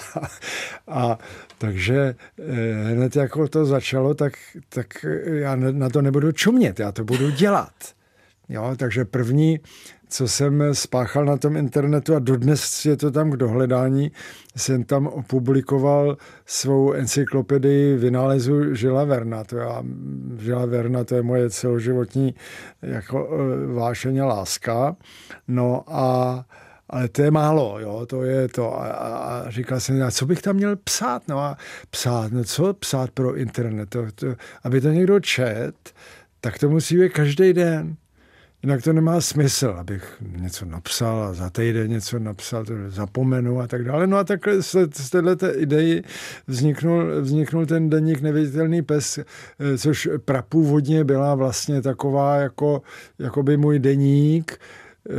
a 0.88 1.20
takže 1.58 2.16
eh, 2.40 2.94
hned 2.94 3.16
jako 3.16 3.48
to 3.48 3.66
začalo, 3.66 4.14
tak, 4.14 4.34
tak 4.70 5.06
já 5.26 5.56
na 5.56 5.90
to 5.90 6.02
nebudu 6.02 6.32
čumět, 6.32 6.80
já 6.80 6.92
to 6.92 7.04
budu 7.04 7.30
dělat. 7.30 7.74
Jo? 8.50 8.76
Takže 8.78 9.06
první 9.06 9.60
co 10.10 10.28
jsem 10.28 10.64
spáchal 10.74 11.26
na 11.26 11.38
tom 11.38 11.58
internetu 11.58 12.16
a 12.16 12.20
dodnes 12.20 12.86
je 12.86 12.98
to 12.98 13.12
tam 13.12 13.32
k 13.32 13.38
dohledání, 13.38 14.12
jsem 14.56 14.84
tam 14.84 15.08
opublikoval 15.08 16.18
svou 16.46 16.92
encyklopedii 16.92 17.98
vynálezu 17.98 18.76
Žila 18.76 19.04
Verna. 19.04 19.44
To 19.44 19.58
já, 19.58 19.84
Žila 20.40 20.66
Verna 20.66 21.04
to 21.04 21.16
je 21.16 21.22
moje 21.22 21.50
celoživotní 21.50 22.36
jako 22.82 23.30
e, 23.30 23.74
vášeně 23.74 24.24
láska. 24.24 24.96
No 25.48 25.84
a 25.88 26.46
ale 26.90 27.08
to 27.08 27.22
je 27.22 27.32
málo, 27.32 27.80
jo, 27.80 28.06
to 28.06 28.24
je 28.24 28.48
to. 28.48 28.82
A, 28.82 28.88
a 28.88 29.50
říkal 29.50 29.80
jsem, 29.80 30.04
a 30.04 30.12
co 30.12 30.26
bych 30.26 30.42
tam 30.42 30.56
měl 30.56 30.76
psát? 30.76 31.28
No 31.28 31.40
a 31.40 31.58
psát, 31.90 32.32
no 32.32 32.44
co 32.44 32.74
psát 32.74 33.12
pro 33.12 33.36
internet? 33.36 33.90
To, 33.90 34.06
to, 34.16 34.28
aby 34.64 34.82
to 34.82 34.90
někdo 34.90 35.20
čet, 35.20 35.94
tak 36.42 36.60
to 36.60 36.70
musí 36.70 36.98
být 36.98 37.14
každý 37.14 37.54
den. 37.54 37.96
Jinak 38.64 38.82
to 38.82 38.94
nemá 38.94 39.22
smysl, 39.22 39.76
abych 39.80 40.18
něco 40.38 40.66
napsal 40.66 41.24
a 41.24 41.34
za 41.34 41.50
týden 41.50 41.90
něco 41.90 42.20
napsal, 42.20 42.66
to 42.66 42.74
zapomenu 42.88 43.60
a 43.60 43.68
tak 43.68 43.84
dále. 43.84 44.08
No 44.08 44.18
a 44.18 44.24
takhle 44.24 44.62
z, 44.62 45.10
této 45.12 45.60
ideji 45.60 46.04
vzniknul, 46.48 47.22
vzniknul 47.22 47.66
ten 47.66 47.90
deník 47.90 48.22
Neviditelný 48.22 48.82
pes, 48.82 49.18
eh, 49.18 49.78
což 49.78 50.10
prapůvodně 50.26 51.04
byla 51.04 51.36
vlastně 51.36 51.82
taková 51.82 52.36
jako, 52.36 52.82
jako 53.20 53.44
by 53.44 53.58
můj 53.58 53.80
deník, 53.80 54.60
eh, 55.10 55.14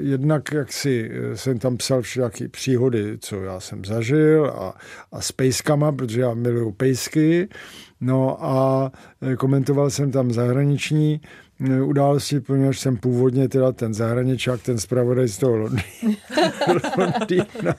jednak 0.00 0.52
jak 0.52 0.72
si 0.72 1.10
eh, 1.12 1.36
jsem 1.36 1.58
tam 1.58 1.76
psal 1.76 2.02
všechny 2.02 2.48
příhody, 2.48 3.18
co 3.18 3.42
já 3.42 3.60
jsem 3.60 3.84
zažil 3.84 4.46
a, 4.46 4.74
a 5.12 5.20
s 5.20 5.32
pejskama, 5.32 5.92
protože 5.92 6.20
já 6.20 6.34
miluju 6.34 6.72
pejsky, 6.72 7.48
no 8.00 8.44
a 8.44 8.92
komentoval 9.36 9.90
jsem 9.90 10.10
tam 10.10 10.32
zahraniční 10.32 11.20
události, 11.84 12.40
poněvadž 12.40 12.78
jsem 12.78 12.96
původně 12.96 13.48
teda 13.48 13.72
ten 13.72 13.94
zahraničák, 13.94 14.62
ten 14.62 14.78
zpravodaj 14.78 15.28
z 15.28 15.38
toho 15.38 15.56
Londýna. 15.56 15.82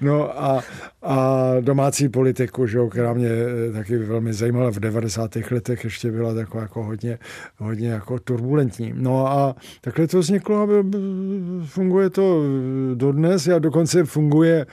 no 0.00 0.42
a, 0.42 0.62
a 1.02 1.54
domácí 1.60 2.08
politiku, 2.08 2.66
že, 2.66 2.78
která 2.90 3.12
mě 3.12 3.28
eh, 3.28 3.72
taky 3.72 3.98
velmi 3.98 4.32
zajímala 4.32 4.70
v 4.70 4.80
90. 4.80 5.36
letech, 5.50 5.84
ještě 5.84 6.10
byla 6.10 6.34
taková 6.34 6.62
jako 6.62 6.84
hodně, 6.84 7.18
hodně 7.56 7.88
jako 7.88 8.18
turbulentní. 8.18 8.92
No 8.96 9.26
a 9.26 9.56
takhle 9.80 10.06
to 10.06 10.18
vzniklo 10.18 10.62
a 10.62 10.66
funguje 11.64 12.10
to 12.10 12.42
dodnes 12.94 13.48
a 13.48 13.58
dokonce 13.58 14.04
funguje 14.04 14.66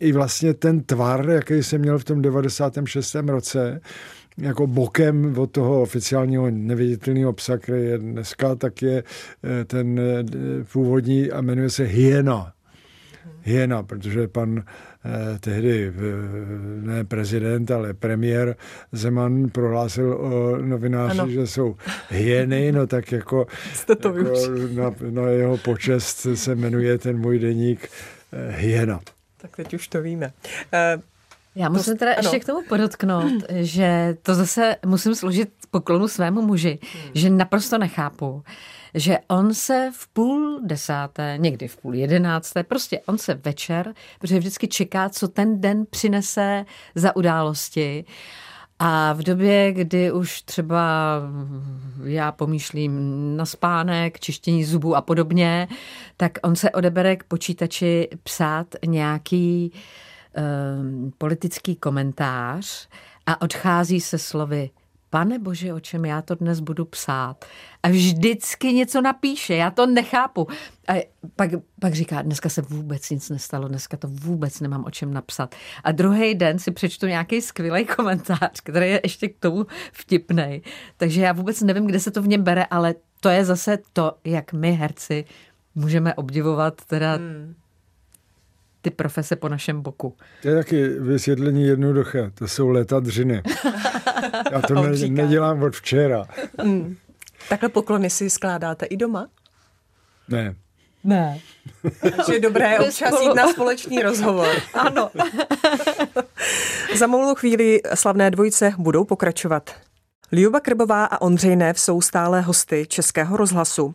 i 0.00 0.12
vlastně 0.12 0.54
ten 0.54 0.80
tvar, 0.80 1.30
jaký 1.30 1.62
jsem 1.62 1.80
měl 1.80 1.98
v 1.98 2.04
tom 2.04 2.22
96. 2.22 3.14
roce, 3.14 3.80
jako 4.40 4.66
bokem 4.66 5.38
od 5.38 5.50
toho 5.50 5.82
oficiálního 5.82 6.50
neviditelného 6.50 7.32
psa, 7.32 7.58
který 7.58 7.84
je 7.84 7.98
dneska, 7.98 8.54
tak 8.54 8.82
je 8.82 9.02
eh, 9.02 9.64
ten 9.64 10.00
eh, 10.00 10.24
původní 10.72 11.30
a 11.30 11.40
jmenuje 11.40 11.70
se 11.70 11.84
Hyena. 11.84 12.52
Hyena, 13.42 13.82
protože 13.82 14.28
pan 14.28 14.62
eh, 15.04 15.38
tehdy 15.38 15.92
ne 16.80 17.04
prezident, 17.04 17.70
ale 17.70 17.94
premiér 17.94 18.56
Zeman 18.92 19.48
prohlásil 19.48 20.12
o 20.12 20.56
novináři, 20.56 21.18
ano. 21.18 21.30
že 21.30 21.46
jsou 21.46 21.76
hyeny, 22.10 22.72
no 22.72 22.86
tak 22.86 23.12
jako, 23.12 23.46
Jste 23.74 23.96
to 23.96 24.16
jako 24.16 24.34
na, 24.74 24.94
na 25.10 25.28
jeho 25.28 25.56
počest 25.56 26.26
se 26.34 26.54
jmenuje 26.54 26.98
ten 26.98 27.18
můj 27.18 27.38
deník 27.38 27.88
Hyena. 28.48 29.00
Tak 29.36 29.56
teď 29.56 29.74
už 29.74 29.88
to 29.88 30.02
víme. 30.02 30.32
Já 31.58 31.68
musím 31.68 31.96
teda 31.96 32.10
ano. 32.10 32.20
ještě 32.22 32.40
k 32.40 32.44
tomu 32.44 32.60
podotknout, 32.68 33.32
že 33.50 34.16
to 34.22 34.34
zase 34.34 34.76
musím 34.86 35.14
složit 35.14 35.48
poklonu 35.70 36.08
svému 36.08 36.42
muži, 36.42 36.78
hmm. 36.82 37.10
že 37.14 37.30
naprosto 37.30 37.78
nechápu, 37.78 38.42
že 38.94 39.18
on 39.28 39.54
se 39.54 39.90
v 39.94 40.08
půl 40.08 40.60
desáté, 40.64 41.34
někdy 41.38 41.68
v 41.68 41.76
půl 41.76 41.94
jedenácté, 41.94 42.62
prostě 42.62 43.00
on 43.06 43.18
se 43.18 43.34
večer, 43.34 43.94
protože 44.18 44.38
vždycky 44.38 44.68
čeká, 44.68 45.08
co 45.08 45.28
ten 45.28 45.60
den 45.60 45.86
přinese 45.90 46.64
za 46.94 47.16
události. 47.16 48.04
A 48.78 49.12
v 49.12 49.22
době, 49.22 49.72
kdy 49.72 50.12
už 50.12 50.42
třeba 50.42 50.82
já 52.04 52.32
pomýšlím 52.32 52.92
na 53.36 53.46
spánek, 53.46 54.20
čištění 54.20 54.64
zubů 54.64 54.96
a 54.96 55.00
podobně, 55.00 55.68
tak 56.16 56.32
on 56.42 56.56
se 56.56 56.70
odebere 56.70 57.16
k 57.16 57.24
počítači 57.24 58.08
psát 58.22 58.66
nějaký 58.86 59.72
uh, 59.74 59.80
politický 61.18 61.76
komentář 61.76 62.88
a 63.26 63.42
odchází 63.42 64.00
se 64.00 64.18
slovy 64.18 64.70
Pane 65.10 65.38
bože, 65.38 65.74
o 65.74 65.80
čem 65.80 66.04
já 66.04 66.22
to 66.22 66.34
dnes 66.34 66.60
budu 66.60 66.84
psát? 66.84 67.44
A 67.82 67.88
vždycky 67.88 68.72
něco 68.72 69.00
napíše, 69.00 69.54
já 69.54 69.70
to 69.70 69.86
nechápu. 69.86 70.46
A 70.88 71.08
pak, 71.36 71.50
pak 71.80 71.94
říká, 71.94 72.22
dneska 72.22 72.48
se 72.48 72.62
vůbec 72.62 73.10
nic 73.10 73.30
nestalo, 73.30 73.68
dneska 73.68 73.96
to 73.96 74.08
vůbec 74.08 74.60
nemám 74.60 74.84
o 74.84 74.90
čem 74.90 75.14
napsat. 75.14 75.54
A 75.84 75.92
druhý 75.92 76.34
den 76.34 76.58
si 76.58 76.70
přečtu 76.70 77.06
nějaký 77.06 77.40
skvělý 77.40 77.84
komentář, 77.84 78.60
který 78.62 78.90
je 78.90 79.00
ještě 79.04 79.28
k 79.28 79.38
tomu 79.38 79.66
vtipný. 79.92 80.62
Takže 80.96 81.22
já 81.22 81.32
vůbec 81.32 81.60
nevím, 81.62 81.86
kde 81.86 82.00
se 82.00 82.10
to 82.10 82.22
v 82.22 82.28
něm 82.28 82.42
bere, 82.42 82.64
ale 82.64 82.94
to 83.20 83.28
je 83.28 83.44
zase 83.44 83.78
to, 83.92 84.12
jak 84.24 84.52
my 84.52 84.72
herci 84.72 85.24
můžeme 85.74 86.14
obdivovat 86.14 86.84
teda 86.84 87.14
hmm 87.14 87.54
ty 88.90 88.94
profese 88.94 89.36
po 89.36 89.48
našem 89.48 89.82
boku. 89.82 90.14
To 90.42 90.48
je 90.48 90.54
taky 90.54 90.88
vysvětlení 90.88 91.64
jednoduché. 91.64 92.30
To 92.34 92.48
jsou 92.48 92.68
letadřiny. 92.68 93.42
Já 94.52 94.60
to 94.60 94.74
ne, 94.74 95.08
nedělám 95.08 95.62
od 95.62 95.76
včera. 95.76 96.24
Mm. 96.64 96.96
Takhle 97.48 97.68
poklony 97.68 98.10
si 98.10 98.30
skládáte 98.30 98.86
i 98.86 98.96
doma? 98.96 99.28
Ne. 100.28 100.54
Ne. 101.04 101.40
Takže 102.00 102.34
je 102.34 102.40
dobré 102.40 102.78
občas 102.78 103.20
jít 103.20 103.34
na 103.34 103.48
společný 103.52 104.02
rozhovor. 104.02 104.48
Ano. 104.74 105.10
Za 106.96 107.06
malou 107.06 107.34
chvíli 107.34 107.80
slavné 107.94 108.30
dvojice 108.30 108.72
budou 108.78 109.04
pokračovat. 109.04 109.70
Liuba 110.32 110.60
Krbová 110.60 111.04
a 111.04 111.20
Ondřej 111.20 111.56
Nev 111.56 111.80
jsou 111.80 112.00
stále 112.00 112.40
hosty 112.40 112.86
Českého 112.88 113.36
rozhlasu. 113.36 113.94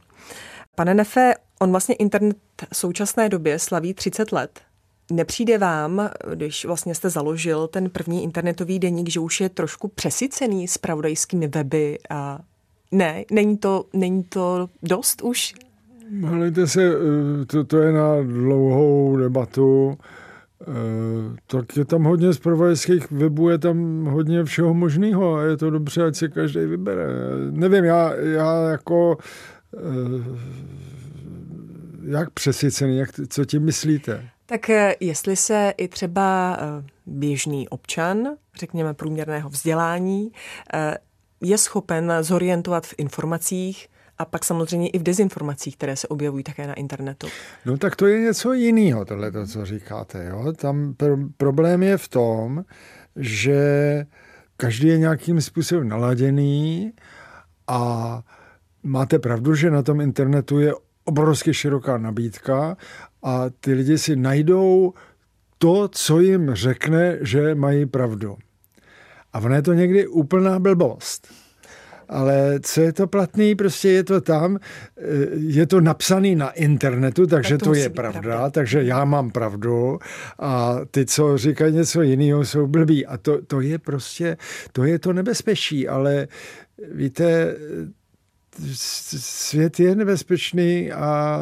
Pane 0.75 0.93
Nefe, 0.93 1.34
on 1.60 1.71
vlastně 1.71 1.95
internet 1.95 2.38
v 2.73 2.77
současné 2.77 3.29
době 3.29 3.60
slaví 3.60 3.93
30 3.93 4.32
let. 4.32 4.62
Nepřijde 5.13 5.58
vám, 5.58 6.10
když 6.34 6.65
vlastně 6.65 6.95
jste 6.95 7.10
založil 7.10 7.67
ten 7.67 7.89
první 7.89 8.23
internetový 8.23 8.80
deník, 8.80 9.10
že 9.10 9.19
už 9.19 9.41
je 9.41 9.49
trošku 9.49 9.88
přesycený 9.88 10.67
s 10.67 10.78
pravodajskými 10.78 11.47
weby 11.47 11.97
a 12.10 12.39
ne, 12.91 13.26
není 13.32 13.58
to, 13.58 13.86
není 13.93 14.23
to 14.23 14.69
dost 14.84 15.21
už? 15.21 15.54
Hledajte 16.21 16.67
se, 16.67 16.84
eh, 16.84 17.45
to, 17.45 17.63
to 17.63 17.78
je 17.78 17.91
na 17.91 18.21
dlouhou 18.21 19.17
debatu. 19.17 19.97
Eh, 20.62 20.65
tak 21.47 21.78
je 21.78 21.86
tam 21.86 22.04
hodně 22.04 22.34
zpravodajských 22.34 23.12
webů, 23.12 23.49
je 23.49 23.58
tam 23.58 24.06
hodně 24.06 24.43
všeho 24.43 24.73
možného 24.73 25.36
a 25.36 25.43
je 25.43 25.58
to 25.58 25.69
dobře, 25.69 26.04
ať 26.04 26.15
si 26.15 26.30
každý 26.30 26.65
vybere. 26.65 27.06
Nevím, 27.52 27.84
já, 27.84 28.13
já 28.15 28.69
jako 28.69 29.17
eh, 29.78 29.80
jak 32.04 32.30
přesycený, 32.30 32.97
jak, 32.97 33.10
co 33.30 33.45
tím 33.45 33.63
myslíte? 33.63 34.33
Tak 34.45 34.69
eh, 34.69 34.95
jestli 34.99 35.36
se 35.36 35.73
i 35.77 35.88
třeba 35.88 36.58
eh, 36.60 36.86
běžný 37.06 37.69
občan, 37.69 38.27
řekněme 38.56 38.93
průměrného 38.93 39.49
vzdělání, 39.49 40.32
eh, 40.73 40.97
je 41.41 41.58
schopen 41.58 42.13
zorientovat 42.21 42.86
v 42.86 42.93
informacích, 42.97 43.88
a 44.17 44.25
pak 44.25 44.45
samozřejmě 44.45 44.89
i 44.89 44.99
v 44.99 45.03
dezinformacích, 45.03 45.77
které 45.77 45.95
se 45.95 46.08
objevují 46.08 46.43
také 46.43 46.67
na 46.67 46.73
internetu. 46.73 47.27
No 47.65 47.77
tak 47.77 47.95
to 47.95 48.08
je 48.08 48.19
něco 48.19 48.53
jiného, 48.53 49.06
tohle, 49.06 49.32
to, 49.32 49.47
co 49.47 49.65
říkáte. 49.65 50.25
Jo? 50.25 50.53
Tam 50.53 50.93
pr- 50.93 51.32
problém 51.38 51.84
je 51.84 51.97
v 51.97 52.08
tom, 52.08 52.63
že 53.15 53.58
každý 54.58 54.88
je 54.88 54.97
nějakým 54.97 55.41
způsobem 55.41 55.88
naladěný 55.88 56.93
a 57.67 58.21
máte 58.84 59.19
pravdu, 59.19 59.56
že 59.56 59.71
na 59.71 59.84
tom 59.84 60.01
internetu 60.01 60.60
je 60.60 60.73
obrovsky 61.05 61.53
široká 61.53 61.97
nabídka 61.97 62.77
a 63.23 63.45
ty 63.59 63.73
lidi 63.73 63.97
si 63.97 64.15
najdou 64.15 64.93
to, 65.57 65.87
co 65.87 66.19
jim 66.19 66.55
řekne, 66.55 67.17
že 67.21 67.55
mají 67.55 67.85
pravdu. 67.85 68.37
A 69.33 69.39
ono 69.39 69.55
je 69.55 69.61
to 69.61 69.73
někdy 69.73 70.07
úplná 70.07 70.59
blbost. 70.59 71.27
Ale 72.09 72.59
co 72.61 72.81
je 72.81 72.93
to 72.93 73.07
platný, 73.07 73.55
prostě 73.55 73.89
je 73.89 74.03
to 74.03 74.21
tam, 74.21 74.59
eh, 74.97 75.01
je 75.35 75.67
to 75.67 75.81
napsaný 75.81 76.35
na 76.35 76.49
internetu, 76.49 77.27
takže 77.27 77.57
tak 77.57 77.59
to, 77.59 77.65
to 77.65 77.73
je 77.73 77.89
pravda, 77.89 78.21
pravda, 78.21 78.49
takže 78.49 78.83
já 78.83 79.05
mám 79.05 79.31
pravdu 79.31 79.99
a 80.39 80.79
ty, 80.91 81.05
co 81.05 81.37
říkají 81.37 81.73
něco 81.73 82.01
jiného, 82.01 82.45
jsou 82.45 82.67
blbí. 82.67 83.05
A 83.05 83.17
to, 83.17 83.41
to 83.41 83.61
je 83.61 83.79
prostě, 83.79 84.37
to 84.71 84.83
je 84.83 84.99
to 84.99 85.13
nebezpečí, 85.13 85.87
ale 85.87 86.27
víte, 86.91 87.55
svět 88.75 89.79
je 89.79 89.95
nebezpečný 89.95 90.91
a 90.91 91.39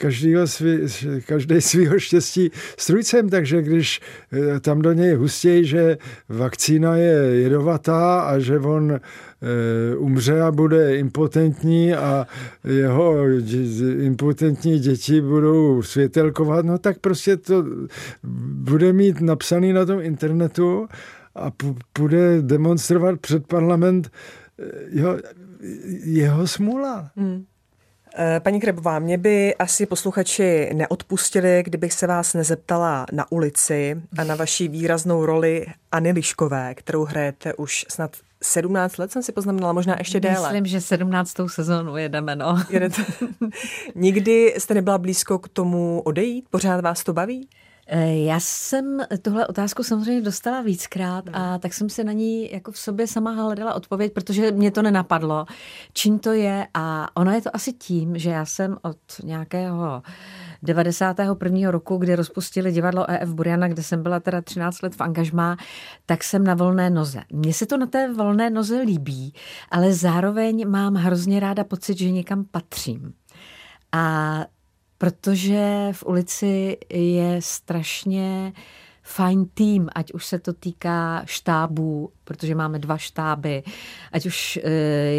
každýho 0.00 0.46
svý, 0.46 0.78
každý 1.26 1.60
svýho 1.60 1.98
štěstí 1.98 2.50
strujcem, 2.78 3.28
takže 3.28 3.62
když 3.62 4.00
eh, 4.32 4.60
tam 4.60 4.82
do 4.82 4.92
něj 4.92 5.14
hustějí, 5.14 5.64
že 5.64 5.98
vakcína 6.28 6.96
je 6.96 7.12
jedovatá 7.42 8.20
a 8.20 8.38
že 8.38 8.58
on 8.58 8.92
e, 8.92 9.00
umře 9.96 10.40
a 10.40 10.50
bude 10.50 10.96
impotentní 10.96 11.94
a 11.94 12.26
jeho 12.64 13.16
impotentní 13.98 14.78
děti 14.78 15.20
budou 15.20 15.82
světelkovat, 15.82 16.64
no 16.64 16.78
tak 16.78 16.98
prostě 16.98 17.36
to 17.36 17.64
bude 18.52 18.92
mít 18.92 19.20
napsaný 19.20 19.72
na 19.72 19.86
tom 19.86 20.00
internetu 20.00 20.88
a 21.34 21.52
bude 21.98 22.42
demonstrovat 22.42 23.20
před 23.20 23.46
parlament 23.46 24.10
eh, 24.58 25.20
jeho, 26.04 26.46
smůla. 26.46 27.10
Hmm. 27.16 27.44
Eh, 28.18 28.40
paní 28.40 28.60
Krebová, 28.60 28.98
mě 28.98 29.18
by 29.18 29.54
asi 29.54 29.86
posluchači 29.86 30.70
neodpustili, 30.74 31.62
kdybych 31.64 31.92
se 31.92 32.06
vás 32.06 32.34
nezeptala 32.34 33.06
na 33.12 33.32
ulici 33.32 34.02
a 34.18 34.24
na 34.24 34.34
vaši 34.34 34.68
výraznou 34.68 35.26
roli 35.26 35.66
Anny 35.92 36.12
Liškové, 36.12 36.74
kterou 36.74 37.04
hrajete 37.04 37.54
už 37.54 37.86
snad 37.88 38.16
17 38.42 38.98
let, 38.98 39.12
jsem 39.12 39.22
si 39.22 39.32
poznamenala, 39.32 39.72
možná 39.72 39.96
ještě 39.98 40.20
déle. 40.20 40.48
Myslím, 40.48 40.66
že 40.66 40.80
17. 40.80 41.34
sezónu 41.46 41.96
jedeme, 41.96 42.36
no. 42.36 42.62
Jedete. 42.70 43.02
Nikdy 43.94 44.54
jste 44.58 44.74
nebyla 44.74 44.98
blízko 44.98 45.38
k 45.38 45.48
tomu 45.48 46.00
odejít? 46.00 46.44
Pořád 46.50 46.80
vás 46.80 47.04
to 47.04 47.12
baví? 47.12 47.48
Eh, 47.92 48.16
já 48.16 48.40
jsem 48.40 49.00
tuhle 49.22 49.46
otázku 49.46 49.82
samozřejmě 49.82 50.22
dostala 50.22 50.62
víckrát 50.62 51.24
a 51.32 51.58
tak 51.58 51.74
jsem 51.74 51.88
si 51.88 52.04
na 52.04 52.12
ní 52.12 52.52
jako 52.52 52.72
v 52.72 52.78
sobě 52.78 53.06
sama 53.06 53.30
hledala 53.30 53.74
odpověď, 53.74 54.12
protože 54.12 54.52
mě 54.52 54.70
to 54.70 54.82
nenapadlo, 54.82 55.46
čím 55.92 56.18
to 56.18 56.32
je 56.32 56.66
a 56.74 57.08
ono 57.16 57.32
je 57.32 57.40
to 57.40 57.56
asi 57.56 57.72
tím, 57.72 58.18
že 58.18 58.30
já 58.30 58.44
jsem 58.44 58.76
od 58.82 58.96
nějakého 59.24 60.02
91. 60.62 61.70
roku, 61.70 61.96
kdy 61.96 62.14
rozpustili 62.14 62.72
divadlo 62.72 63.10
EF 63.10 63.28
Buriana, 63.28 63.68
kde 63.68 63.82
jsem 63.82 64.02
byla 64.02 64.20
teda 64.20 64.40
13 64.40 64.82
let 64.82 64.94
v 64.94 65.00
angažmá, 65.00 65.56
tak 66.06 66.24
jsem 66.24 66.44
na 66.44 66.54
volné 66.54 66.90
noze. 66.90 67.22
Mně 67.32 67.54
se 67.54 67.66
to 67.66 67.76
na 67.76 67.86
té 67.86 68.12
volné 68.12 68.50
noze 68.50 68.80
líbí, 68.80 69.34
ale 69.70 69.92
zároveň 69.92 70.68
mám 70.68 70.94
hrozně 70.94 71.40
ráda 71.40 71.64
pocit, 71.64 71.98
že 71.98 72.10
někam 72.10 72.44
patřím. 72.44 73.12
A 73.92 74.44
protože 75.00 75.88
v 75.92 76.04
ulici 76.06 76.76
je 76.90 77.36
strašně 77.42 78.52
fajn 79.02 79.46
tým, 79.54 79.88
ať 79.94 80.12
už 80.12 80.26
se 80.26 80.38
to 80.38 80.52
týká 80.52 81.22
štábů, 81.24 82.10
protože 82.24 82.54
máme 82.54 82.78
dva 82.78 82.98
štáby, 82.98 83.62
ať 84.12 84.26
už 84.26 84.58
eh, 84.62 84.70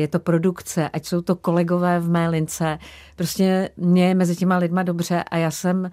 je 0.05 0.07
to 0.07 0.19
produkce, 0.19 0.89
ať 0.89 1.05
jsou 1.05 1.21
to 1.21 1.35
kolegové 1.35 1.99
v 1.99 2.09
mé 2.09 2.29
lince. 2.29 2.77
Prostě 3.15 3.69
mě 3.77 4.07
je 4.07 4.15
mezi 4.15 4.35
těma 4.35 4.57
lidma 4.57 4.83
dobře 4.83 5.23
a 5.23 5.37
já 5.37 5.51
jsem 5.51 5.91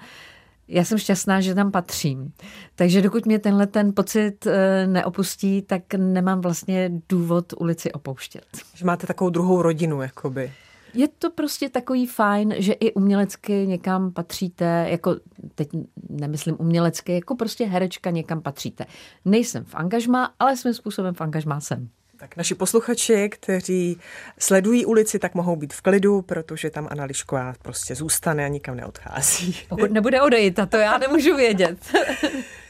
já 0.69 0.85
jsem 0.85 0.99
šťastná, 0.99 1.41
že 1.41 1.55
tam 1.55 1.71
patřím. 1.71 2.33
Takže 2.75 3.03
dokud 3.03 3.27
mě 3.27 3.39
tenhle 3.39 3.67
ten 3.67 3.95
pocit 3.95 4.47
eh, 4.47 4.87
neopustí, 4.87 5.63
tak 5.63 5.95
nemám 5.95 6.41
vlastně 6.41 6.91
důvod 7.09 7.53
ulici 7.59 7.93
opouštět. 7.93 8.45
Že 8.75 8.85
máte 8.85 9.07
takovou 9.07 9.31
druhou 9.31 9.63
rodinu, 9.63 10.03
jakoby. 10.03 10.53
Je 10.95 11.09
to 11.09 11.31
prostě 11.31 11.69
takový 11.69 12.07
fajn, 12.07 12.55
že 12.59 12.73
i 12.73 12.93
umělecky 12.93 13.67
někam 13.67 14.13
patříte, 14.13 14.87
jako 14.89 15.17
teď 15.55 15.69
nemyslím 16.09 16.57
umělecky, 16.59 17.13
jako 17.13 17.37
prostě 17.37 17.67
herečka 17.67 18.11
někam 18.11 18.43
patříte. 18.43 18.87
Nejsem 19.25 19.65
v 19.65 19.75
angažmá, 19.75 20.35
ale 20.39 20.57
svým 20.57 20.75
způsobem 20.75 21.15
v 21.15 21.21
angažmá 21.21 21.61
jsem. 21.61 21.89
Tak 22.17 22.37
naši 22.37 22.55
posluchači, 22.55 23.29
kteří 23.29 23.99
sledují 24.39 24.87
ulici, 24.87 25.19
tak 25.19 25.35
mohou 25.35 25.57
být 25.57 25.73
v 25.73 25.81
klidu, 25.81 26.23
protože 26.23 26.71
tam 26.71 26.89
Anna 26.91 27.05
Lišková 27.05 27.55
prostě 27.63 27.95
zůstane 27.95 28.45
a 28.45 28.49
nikam 28.49 28.77
neodchází. 28.77 29.57
Pokud 29.69 29.91
nebude 29.91 30.23
odejít, 30.23 30.59
a 30.59 30.67
to 30.67 30.77
já 30.77 30.99
nemůžu 30.99 31.37
vědět. 31.37 31.79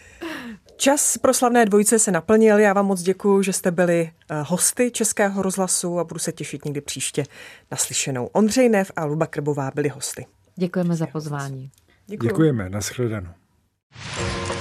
Čas 0.80 1.18
pro 1.18 1.34
slavné 1.34 1.66
dvojice 1.66 1.98
se 1.98 2.10
naplnil. 2.10 2.58
Já 2.58 2.72
vám 2.72 2.86
moc 2.86 3.02
děkuji, 3.02 3.42
že 3.42 3.52
jste 3.52 3.70
byli 3.70 4.10
eh, 4.30 4.42
hosty 4.46 4.90
Českého 4.90 5.42
rozhlasu 5.42 5.98
a 5.98 6.04
budu 6.04 6.20
se 6.20 6.32
těšit 6.32 6.64
někdy 6.64 6.80
příště 6.80 7.24
naslyšenou. 7.70 8.26
Ondřej 8.26 8.68
Nev 8.68 8.92
a 8.96 9.04
Luba 9.04 9.26
Krbová 9.26 9.70
byli 9.74 9.88
hosty. 9.88 10.26
Děkujeme 10.56 10.96
za 10.96 11.06
pozvání. 11.06 11.70
Děkuji. 12.06 12.28
Děkujeme, 12.28 12.68
nashledanou. 12.68 13.30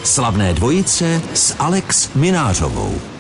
Slavné 0.04 0.54
dvojice 0.54 1.22
s 1.34 1.56
Alex 1.60 2.14
Minářovou. 2.14 3.17